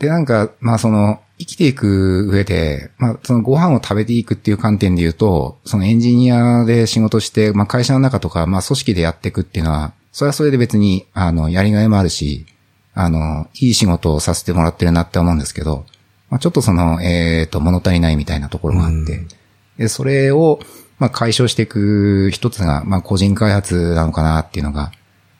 [0.00, 12.46] で、なんか、まあその、生きていく上で、まあそのご飯を食べていくっていう観点で言うと、そのエンジニアで仕事して、まあ会社の中とか、まあ組織でやっていくっていうのは、それはそれで別に、あの、やりがいもあるし、
[12.94, 15.84] あの、いい仕事をさせてもらってるなって思うんですけど、
[16.30, 19.28] まあちょっとその、えっ、と、物足りないみたいなところもあって、うん
[19.76, 20.60] で、それを、
[20.98, 24.92] まあ解消していく一つが、まあ個人開発なのかなっていうのが、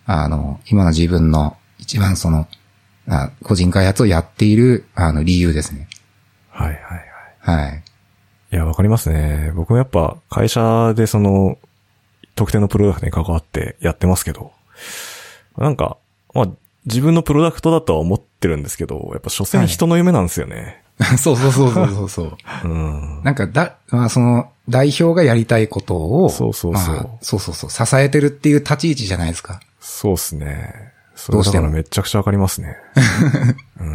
[0.06, 2.48] あの、今の自分の一番その、
[3.06, 5.88] あ個人開発をやっている、あの、理由ですね。
[6.48, 6.78] はいはい
[7.44, 7.66] はい。
[7.66, 7.82] はい。
[8.52, 9.52] いや、わかりますね。
[9.54, 11.58] 僕もやっぱ会社でその、
[12.34, 14.52] 特定のプロダクトに関わってやってますけど、
[15.58, 15.98] なんか、
[16.32, 16.48] まあ、
[16.86, 20.82] 自分のプロダクトだとは思ってるんですけど、やっぱ所詮人の夢なんですよね。
[21.18, 22.36] そうそうそうそうそうそう。
[22.64, 23.20] うん。
[23.24, 29.60] なんか、だ、まあ、その、代表がやりたいことを、そうそうそうまあそうそうそう、支えてるっていう立ち位置じゃないですか。
[29.80, 30.92] そうっすね。
[31.16, 32.76] それどうしてもめちゃくちゃわかりますね。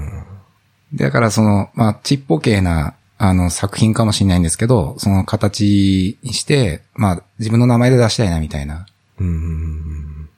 [0.94, 8.86] だからその、まあ、ちっぽけな、あの、作品かもしれないんですけど、その形にして、まあ、自分の名前で出したいな、みたいな。
[9.20, 10.30] うん。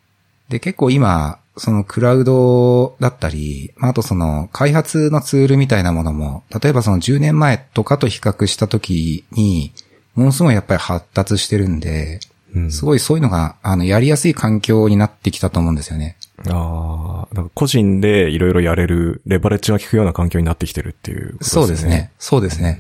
[0.50, 9.74] で、結構今、そのクラウドだったり、まあ、あとその開発のツールみたいなものも、例えばその10年前とかと比較した時に、
[10.16, 12.20] ものすごいやっぱり発達してるんで、
[12.56, 16.18] うんすごいそういうのが、あの、やりやすい環境になってきたと思うんですよね。
[16.48, 21.50] ああ、なんか個人でいろいろやれる、レバレッジが効くような環境になってきてるっていうことですね。
[21.50, 22.12] そうですね。。
[22.18, 22.80] そうですね。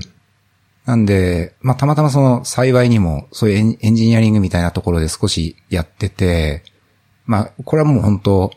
[0.85, 6.63] なんで、まあ、たまたまその幸いにも、そういうエンエンジニアリングみたいなところで少しやってて、
[7.25, 8.51] まあ、これはもう本当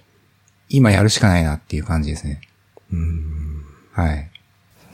[0.71, 2.41] 今やるしかないなっていう感じですね。
[2.93, 3.65] うん。
[3.93, 4.31] はい。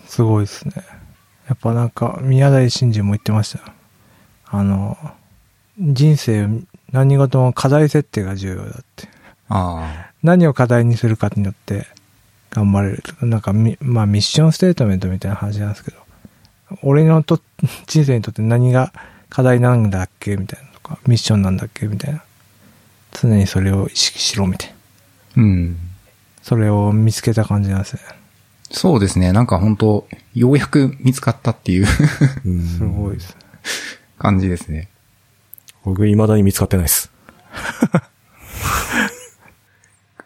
[0.06, 0.74] すごいですね。
[1.48, 3.64] やっぱなんか、宮台真司も言ってましたよ。
[4.46, 4.96] あの、
[5.78, 6.48] 人生、
[6.92, 9.08] 何事も課題設定が重要だって。
[9.48, 11.86] あ何を課題にするかによって
[12.50, 15.98] 頑張れるとか、なんかみ、まあミッションステートメントみたいな話なんですけど、
[16.82, 17.40] 俺のと、
[17.86, 18.92] 人生にとって何が
[19.28, 22.22] 課題なんだっけみたいなとか、ミッションなんだっけみたいな。
[23.12, 24.75] 常にそれを意識しろみたいな。
[25.36, 25.40] あ。
[25.40, 25.76] うん。
[26.42, 28.02] それを見つけた感じなんですね。
[28.70, 29.32] そうですね。
[29.32, 31.86] なんか本当ようやく見つかったっていう
[32.44, 33.36] うんすごいですね。
[34.18, 34.88] 感じですね。
[35.84, 37.12] 僕未だに見つかってないです。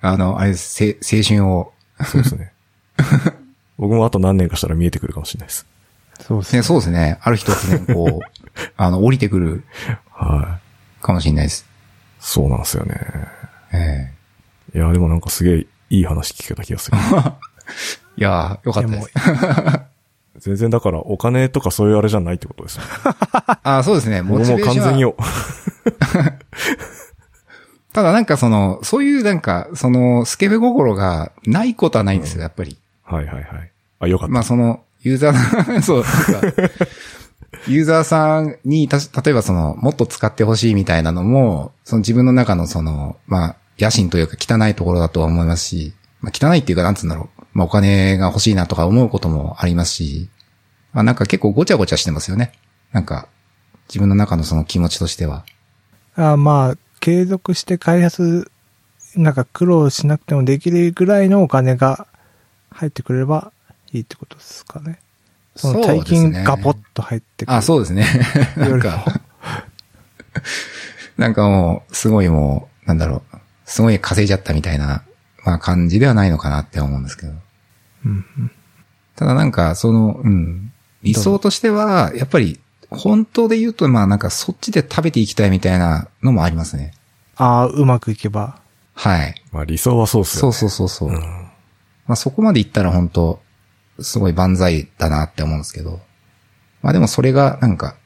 [0.03, 1.73] あの、あれです、せ青春を。
[2.07, 2.53] そうですね。
[3.77, 5.66] 僕もあと何年かしたら見えてくるかもしれないです。
[6.18, 6.62] ね、そうですね。
[6.62, 7.18] そうですね。
[7.23, 8.27] ある日突然こう、
[8.77, 9.64] あの、降りてくる
[10.12, 10.59] は
[11.01, 11.03] い。
[11.03, 11.66] かもしれないです。
[12.18, 12.99] そうなんですよね。
[13.73, 14.12] え
[14.74, 16.98] いや、でもなんかすげえいい話聞けた気がする。
[16.98, 17.00] え
[18.20, 19.11] いやーよかったです。
[20.48, 22.83] 全然だからお金とかそういうあれじゃないってことですよ。
[23.62, 24.22] あそうですね。
[24.22, 25.16] もチベーションは完全にお、
[27.92, 32.78] ただなんかその、そういうなんか、その、スケベ心がないことはないんですよ、やっぱり。
[33.02, 33.70] はいはいはい。
[34.00, 34.33] あ、よかった。
[34.33, 36.62] まあその、ユーザー、そう、なんか、
[37.66, 47.42] ユーザーさんに、たし例えばその、もっと使ってほしいみたいなのも、その自分の中のその、まあ、野心というか汚いところだとは思いますし、まあ汚いっていうかなんつうんだろう。
[47.52, 50.28] まあお金が欲しいなとか思うこともありますし、
[50.92, 52.52] まあなんか結構ごちゃごちゃしてますよね。
[52.92, 53.28] なんか、
[53.88, 55.44] 自分の中のその気持ちとしては。
[56.16, 58.50] あまあ、継続して開発、
[59.16, 62.06] なんか苦労しなくてもできるぐらいのお金が
[62.70, 63.52] 入ってくれば
[63.92, 65.00] いいってことですかね。
[65.56, 67.54] その大金ガポッと入ってくる。
[67.54, 68.06] あ、そうですね。
[68.56, 69.04] なんか、
[71.18, 73.37] なんかもう、すごいもう、なんだろう、
[73.71, 75.02] すごい稼いじゃったみたいな、
[75.44, 77.33] まあ感じではないのかなって思うんですけど。
[78.04, 78.50] うんうん
[79.16, 82.58] ただなんか、その、うん、理想としては、やっぱり、
[82.88, 86.94] 本当で言うと、まあなんかそっちで食べていきたいみたいなのもありますね。
[87.37, 88.62] ああ、うまくいけば。
[88.94, 89.35] はい。
[89.52, 90.52] まあ理想はそうっすよね。
[90.54, 91.08] そうそうそうそう。
[91.10, 91.50] うん
[92.06, 93.40] まあそこまでいったら本当
[94.00, 96.00] すごい万歳だなって思うんですけど。
[96.81, 97.96] まあでもそれがなんか、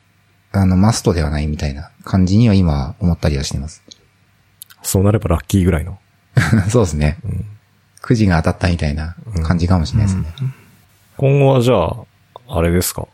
[0.51, 3.84] あの、マストではないみたいな感じには今思ったりはしてます。
[4.85, 5.99] そうなればラッキーぐらいの。
[6.71, 7.19] そうですね。
[7.25, 7.45] うん
[8.01, 10.27] くじが当たったみたいな感じかもしれないですね。
[11.17, 11.95] 今後はじゃあ、
[12.49, 13.09] あれですか？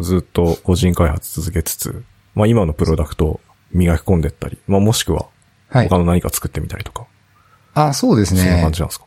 [0.00, 2.02] ずっと個人開発続けつつ、
[2.34, 3.40] まあ今のプロダクトを
[3.72, 5.26] 磨き込んでったり、まあもしくは
[5.68, 5.96] はい他。
[5.98, 7.04] の何か作ってみたりとか、
[7.74, 8.72] あ、そうですねそんな感。
[8.72, 9.06] じなんですか？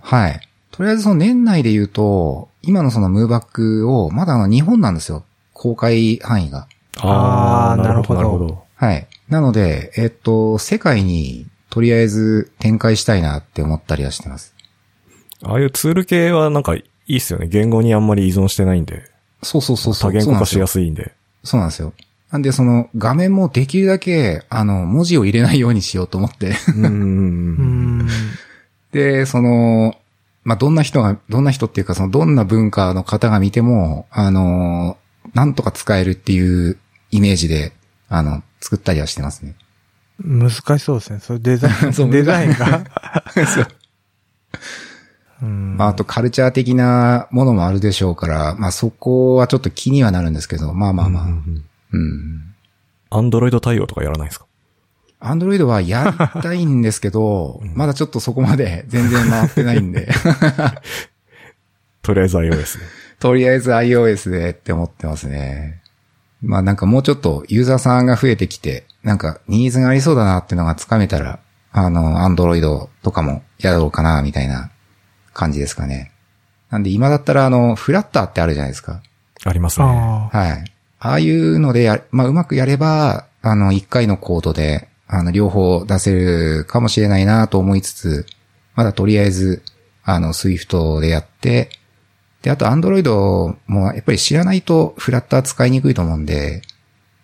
[0.00, 0.40] はい。
[0.70, 5.22] とりあえずその年内で言うと、今のそのムーバックを、まだあの日本なんですよ。
[5.52, 6.66] 公開範囲が。
[6.98, 8.20] あーなるほど。
[8.20, 8.64] なるほどなるほど。
[8.82, 9.06] はい。
[9.28, 14.56] なので、えっと、世界にとりあえず展開したいなって思ったりはしてます。
[15.44, 17.46] ああいうツール系はなんかいいっすよね。
[17.46, 19.04] 言語にあんまり依存してないんで、
[19.40, 20.10] そうそうそうそう。
[20.10, 21.12] 多言語化しやすすいんで。
[21.44, 21.92] そうなんですよ。
[22.32, 26.50] なんでその画面もできるだけ、あの、文字を入れないようにしようと思って。
[28.90, 29.94] で、その、
[30.42, 34.96] まあ、どんな人が、どんな人っていうか、その、どんな文化の方が見ても、あの、
[35.34, 36.78] なんとか使えるっていう
[37.12, 37.72] イメージで、
[38.08, 39.54] あの、作ったりはしてますね。
[40.24, 41.18] 難しそうですね。
[41.20, 41.72] それデザイ
[42.06, 42.84] ン、 デザインが？
[43.46, 43.68] そう
[45.42, 51.24] うんまあ、あとカルチャー的なものもあるでしょうから、まあ、そこはちょっと気にはなるんですけど、まあまあまあ。
[51.24, 52.54] うん。
[53.10, 54.46] アンドロイド対応とかやらないですか？
[55.18, 60.08] アンドロイドはやりたいんですけど、 まだちょっとそこまで全然回ってないんで、
[62.02, 62.84] とりあえず iOS ね。
[63.18, 65.81] とりあえず iOS でって思ってますね。
[66.42, 71.38] まあなんかもうちょっとユーザーさんが増えてきて、なんかニーズがありそうだなっていうのがつかめたら、
[71.72, 74.70] あの、 Android とかもやろうかな、みたいな
[75.32, 76.12] 感じですかね。
[76.70, 79.02] なんで今だったらあの、フラッターってあるじゃないですか。
[79.44, 79.86] ありますね。
[79.86, 80.38] ああ。
[80.38, 80.64] はい。
[80.98, 88.26] ああいうのでや、まあ、うまくやれば、あの、一回のコードで、あの、両方出せるかもしれないなと思いつつ、
[88.74, 89.62] まだとりあえず、
[90.04, 91.70] あの、 Swift でやって、
[92.42, 96.62] で、あと、 Android も、やっぱり知らないと、フラッター使いにくいと思うんで、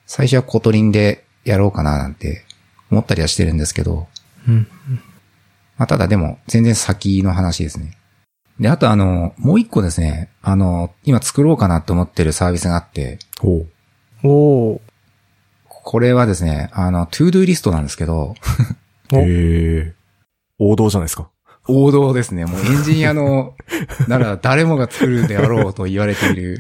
[0.07, 2.45] 最初は Kotlin でやろうかななんて
[2.91, 4.07] 思ったりはしてるんですけど、
[4.47, 4.69] うん。
[5.77, 7.99] まあ、ただでも、全然先の話ですね。
[8.61, 13.69] で、あとあの、もう一個ですね、あの、今作ろうかなと思ってるサービスがあって、ほう。
[14.25, 14.81] おー。
[15.69, 18.35] これはですね、あの、 to do list なんですけど、
[19.13, 19.95] おへえ。
[20.59, 21.31] 王道じゃないですか。
[21.69, 22.47] 王道ですね。
[22.47, 23.55] もうエンジニアの、
[24.09, 26.59] なら誰もが作るであろうと言われている。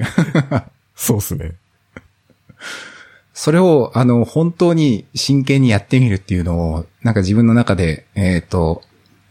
[0.94, 1.54] そうっすね。
[3.32, 8.82] それを、あの、本当に真剣にやってみるっていうのを、なんか自分の中で、えっ、と、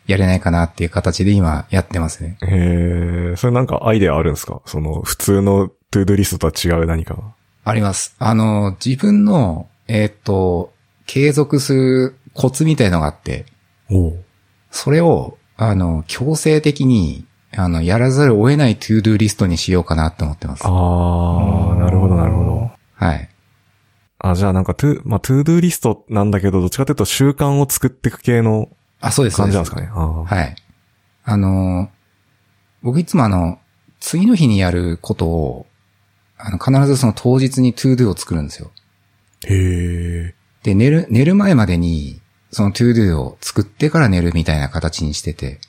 [0.08, 2.38] やれないかなっていう形で今やってますね。
[2.42, 3.36] へえ。
[3.36, 4.62] それなんかアイデアあるんですか？
[4.66, 7.24] その普通の to do list とは違う何かが。
[7.66, 8.16] あります。
[8.18, 10.72] あの、自分の、えっ、と、
[11.06, 13.46] 継続するコツみたいのがあって。
[14.72, 20.64] それを、あの、強制的に、あの、やらざるを得ない to do list にしようかなって思ってます。
[20.66, 22.72] ああ、なるほどなるほど。
[22.94, 23.30] はい。
[24.20, 28.70] あ、じゃあなんかトゥ、まあ、 to do list なんだけど、どっちかというと習慣を作っていく系の
[29.02, 29.38] あ、そうです。
[29.38, 29.90] そう感じなんですかね。
[29.92, 30.56] ああはい。
[31.24, 31.90] あの、
[32.84, 33.60] 僕いつもあの、
[34.00, 35.66] 次の日にやることを、
[36.38, 38.72] あの、必ずその当日に to do を作るんですよ。
[39.46, 40.36] へえ。
[40.64, 42.22] で、寝る、寝る前までに、
[42.58, 45.60] その to do を作ってから寝るみたいな形にしてて。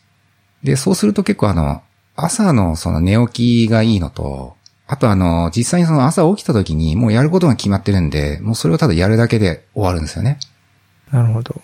[0.62, 1.82] で、そうすると結構あの、
[2.16, 10.39] 朝のその寝起きがいいのと、あとあの、実際にその朝起きた時にもうやることが決まってるんで、もうそれをただやるだけで終わるんですよね。
[11.12, 11.61] なるほど。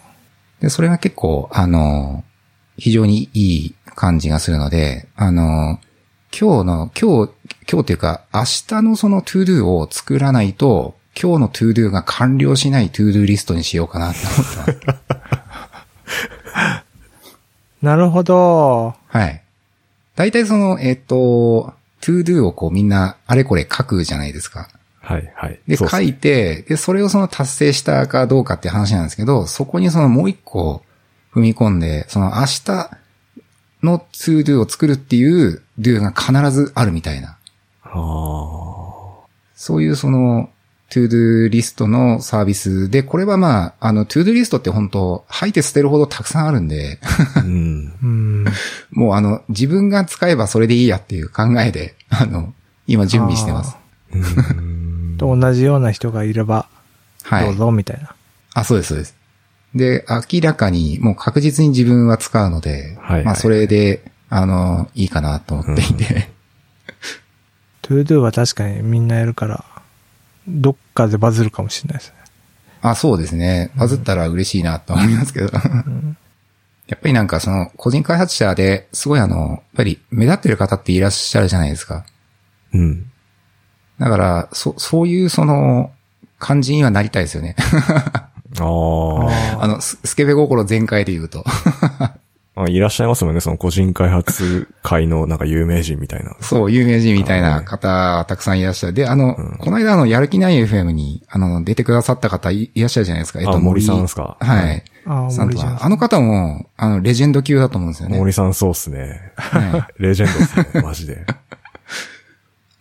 [0.60, 2.22] で、それが結構、あの、
[2.76, 5.80] 非常にいい感じがするので、あの、
[6.38, 7.32] 今日の、今日、
[7.70, 15.04] 今日っていうか、明日のその to do を作らないと、今日の to do が完了しない to do リストにしようかなって思ってます。
[17.82, 18.94] なるほど。
[19.08, 19.42] はい。
[20.16, 24.68] 大体その、えっ、と、to do をこうみんなあれこれ書くじゃないですか。
[25.00, 25.60] はい、はい。
[25.68, 30.82] で、書いて、で、それをその達成したかどうかって話なんですけど、そこにそのもう一個
[31.34, 32.90] 踏み込んで、その明日
[33.82, 37.36] の to do を作るっていう do が必ずあるみたいな。
[37.82, 37.90] あ
[39.54, 40.50] そういうその
[40.94, 47.00] to do リストのサービスで、これはまあ、あの to do リストって本当吐いて捨てるほどたくさんあるんで、
[47.36, 47.40] あ。
[47.40, 47.92] うん。
[48.00, 48.44] うん。
[48.92, 52.54] もうあの、自分が使えばそれでいいやっていう考えで、あの、
[52.86, 53.76] 今準備してます。
[54.12, 56.68] うんと同じような人がいれば、
[57.24, 57.46] はい。
[57.46, 58.14] どうぞ、みたいな。
[58.54, 59.16] あ、そうです、そうです。
[59.74, 66.30] で、明らかに、もう確実に自分は使うので、はいはいまあそれで、あの、いいかなと思っていて、
[67.82, 69.64] to do は確かにみんなやるから、
[70.46, 72.16] どっかでバズるかもしれないですね。
[72.82, 73.70] あ、そうですね。
[73.76, 75.50] バズったら嬉しいなと思いますけど。
[76.86, 82.04] やっぱりなんかその、個人開発者で、すごいあの、やっぱり目立ってる方っていらっしゃるじゃないですか。
[82.74, 83.10] うん。
[83.98, 85.92] だから、そ、そういうその、
[86.38, 87.56] 感じにはなりたいですよね。
[87.58, 91.44] あー あの、ススケベ心全開で言うと。
[92.56, 92.68] あ。
[92.68, 96.36] いらっしゃいますもんね、その個人開発界のなんか有名人みたいな。
[96.40, 98.92] そう、有名人みたいな方、たくさんいらっしゃる。
[98.92, 103.40] で、あの、この間あの、やる気ない FM に、あの、出てくださった方いいらっしゃるじゃないですか。
[103.40, 104.36] えっと、あ森さんですか？
[104.40, 104.84] はい。
[105.06, 108.18] ああ、さんあの方も、あの、レジェンド級だと思うんですよね。
[108.18, 109.32] 森さんそうっすね。
[109.36, 111.26] はレジェンドですね、マジで。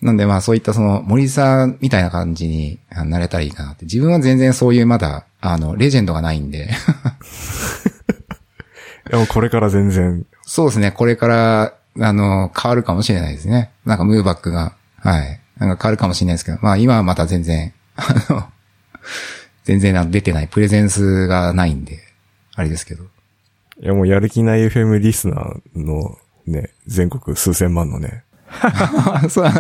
[0.02, 0.06] い。
[0.06, 3.86] なんでまあ、そういったその、森さんみたいな感じにあなれたらいいかなって。
[3.86, 6.70] 自分は全然そういうまだ、あの、レジェンドがないんで。
[9.14, 10.92] でもこれから全然、そうですね。
[10.92, 13.70] これから、あの、変わるかもしれないですね。
[13.86, 15.40] なんかムーバックが、はい。
[15.60, 18.50] なんか変わるかもしれないですけど、まあ今はまた全然、あの、
[19.66, 22.00] 全然出てない、プレゼンスがないんで、
[22.56, 23.04] あれですけど。
[23.04, 28.24] いやもうやる気ない FM リスナーのね、全国数千万のね、
[29.30, 29.52] そう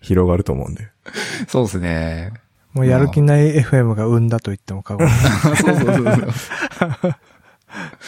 [0.00, 0.86] 広がると思うんで。
[1.48, 2.32] そうですね。
[2.72, 5.08] もうやる気ない FM が生んだと言っても過言。
[5.10, 6.32] そうそうそう
[7.02, 7.14] そう。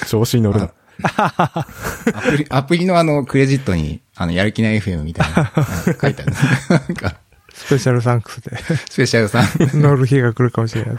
[0.09, 0.71] 調子に乗るな。
[1.03, 5.53] アプリ、アプリのあの、クレジットに、あの、やる気ない FM みたいな、
[5.87, 6.33] う ん書いてある。
[6.71, 7.17] なんか、
[7.53, 8.57] スペシャルサンクスで
[8.91, 9.81] スペシャルさん。
[9.81, 10.97] 乗る日が来るかもしれない。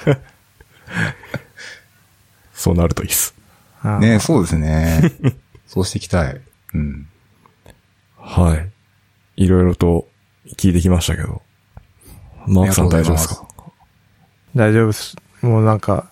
[2.54, 3.34] そうなるといいっす。
[4.00, 5.12] ねそうですね。
[5.68, 6.42] そうしていきたい。
[6.74, 7.08] うん。
[8.18, 9.44] はい。
[9.44, 10.08] いろいろと
[10.58, 11.42] 聞いてきましたけど。
[12.48, 13.48] マークさん大丈夫ですか？
[14.56, 15.16] 大丈夫です。
[15.42, 16.08] もうなんか、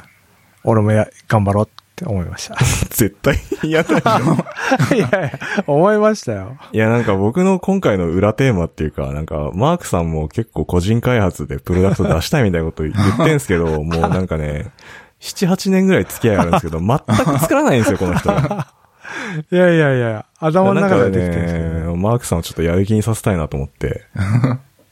[0.64, 2.56] 俺もや、頑張ろうって思いました。
[2.92, 4.02] 絶対嫌だよ。
[4.94, 6.58] いやいや、思いましたよ。
[6.74, 14.72] いや、なんか僕の今回の裏テーマっていうか、なんか、マークさんも結構個人開発でプロダクト出したいみたいなこと言ってんすけど、 もうなんかね、
[15.22, 18.68] 7、8年ぐらい付き合いあるんですけど、全く作らないんですよ、この人が。
[19.50, 21.80] いやいやいや、頭の中でできてるんですけどね。
[21.94, 24.04] ね、マークさんをちょっとやる気にさせたいなと思って、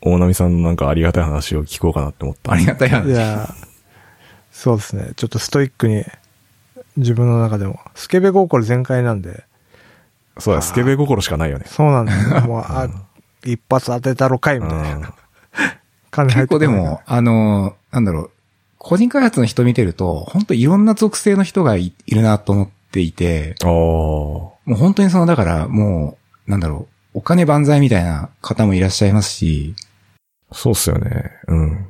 [0.02, 2.54] 大波さんのなんかありがたい話を聞こうかなって思った。
[2.54, 3.10] ありがたいい話。
[3.10, 3.50] や、
[4.52, 5.12] そうですね。
[5.16, 6.06] ちょっとストイックに、
[6.98, 9.44] 自分の中でも、スケベ心全開なんで、
[10.40, 11.66] そうだ、スケベ心しかないよね。
[11.68, 12.42] そうなんだよ。
[12.48, 12.88] もう、あ、
[13.44, 15.14] 一発当てたろかいみたいうんな。
[16.28, 18.32] 結構でも、あの、なんだろう、
[18.78, 23.70] 個人開発の人見てると、本当いろんな属性の人がいいるなと思っていて、ああ。
[23.70, 26.18] もう本当にその、だから、も
[26.48, 29.76] う、なんだろう、お金万歳みたいな方もいらっしゃいますし、
[30.52, 31.32] そうっすよね。
[31.48, 31.88] うん。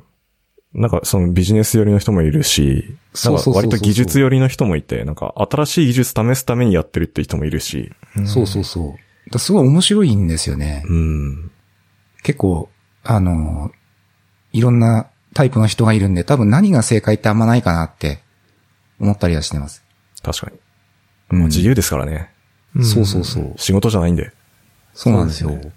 [0.74, 9.30] なんかそのビジネス寄りの人もいるし、なんかそうそうそうそう割と技術寄りの人もいて、なんか新しい技術試すためにやってるって人もいるし、うんそうそうそう。
[9.30, 10.84] だすごい面白いんですよね。
[10.86, 11.50] うん。
[12.22, 12.68] 結構、
[13.04, 13.70] あの、
[14.52, 18.20] いろんなタイプの人がいるんで、多分何が正解ってあんまないかなって
[19.00, 19.84] 思ったりはしてます。
[20.22, 20.58] 確かに。
[21.30, 22.30] うんもう自由ですからね。
[22.78, 23.54] んそうそうそう。
[23.56, 24.32] 仕事じゃないんで。
[24.92, 25.50] そうなんですよ。
[25.50, 25.72] そうで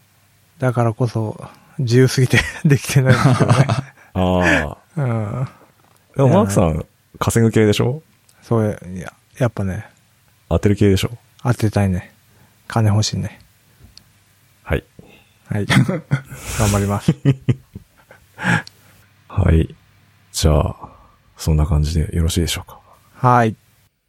[0.60, 1.40] だからこそ、
[1.80, 3.68] 自由すぎて できてないんですけどね。
[4.14, 4.87] ああ。
[4.98, 5.48] うん。
[6.16, 6.86] でもマークさん、
[7.20, 8.02] 稼ぐ系でしょ？
[8.42, 9.86] そうや、いや、やっぱね、
[10.50, 11.12] 当てる系でしょ？
[11.44, 12.14] 当てたいね。
[12.68, 13.40] 金欲しいね。
[14.64, 14.84] はい。
[15.50, 15.66] はい。
[16.60, 17.14] 頑張ります。
[19.30, 19.74] はい。
[20.34, 20.76] じゃあ、
[21.38, 22.80] そんな感じでよろしいでしょうか？
[23.28, 23.50] はい。
[23.52, 23.56] い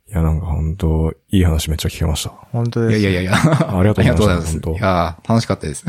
[0.09, 2.31] や、なんか本当いい話めっちゃ聞けました。
[2.31, 2.99] 本当です。
[2.99, 3.79] いやいやいやいや。
[3.79, 4.57] ありがとうございます ありがとうございます。
[4.57, 5.85] いやー楽しかったです。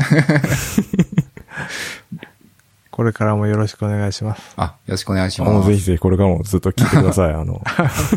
[3.00, 4.52] これからもよろしくお願いします。
[4.58, 5.68] あ、よろしくお願いします。
[5.68, 7.32] ぜひぜひこれからもずっと聞いてください。
[7.32, 7.64] あの、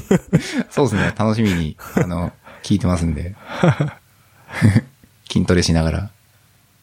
[0.70, 1.14] そうですね。
[1.18, 3.34] 楽しみに、あの、聞いてますんで。
[5.32, 6.10] 筋トレしながら。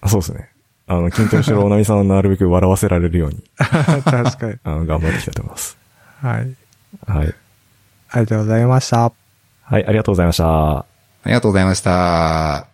[0.07, 0.49] そうですね。
[0.87, 4.03] あの、筋トレしてる大波さんをなるべく笑わせられるように、 確
[4.39, 4.55] かに。
[4.65, 5.77] あの、頑張っていきたいと思います。
[6.23, 6.57] はい。
[7.07, 7.35] はい。
[8.13, 9.13] ありがとうございました。
[9.63, 10.79] はい、ありがとうございました。
[10.79, 10.87] あ
[11.27, 12.70] りがとうございました。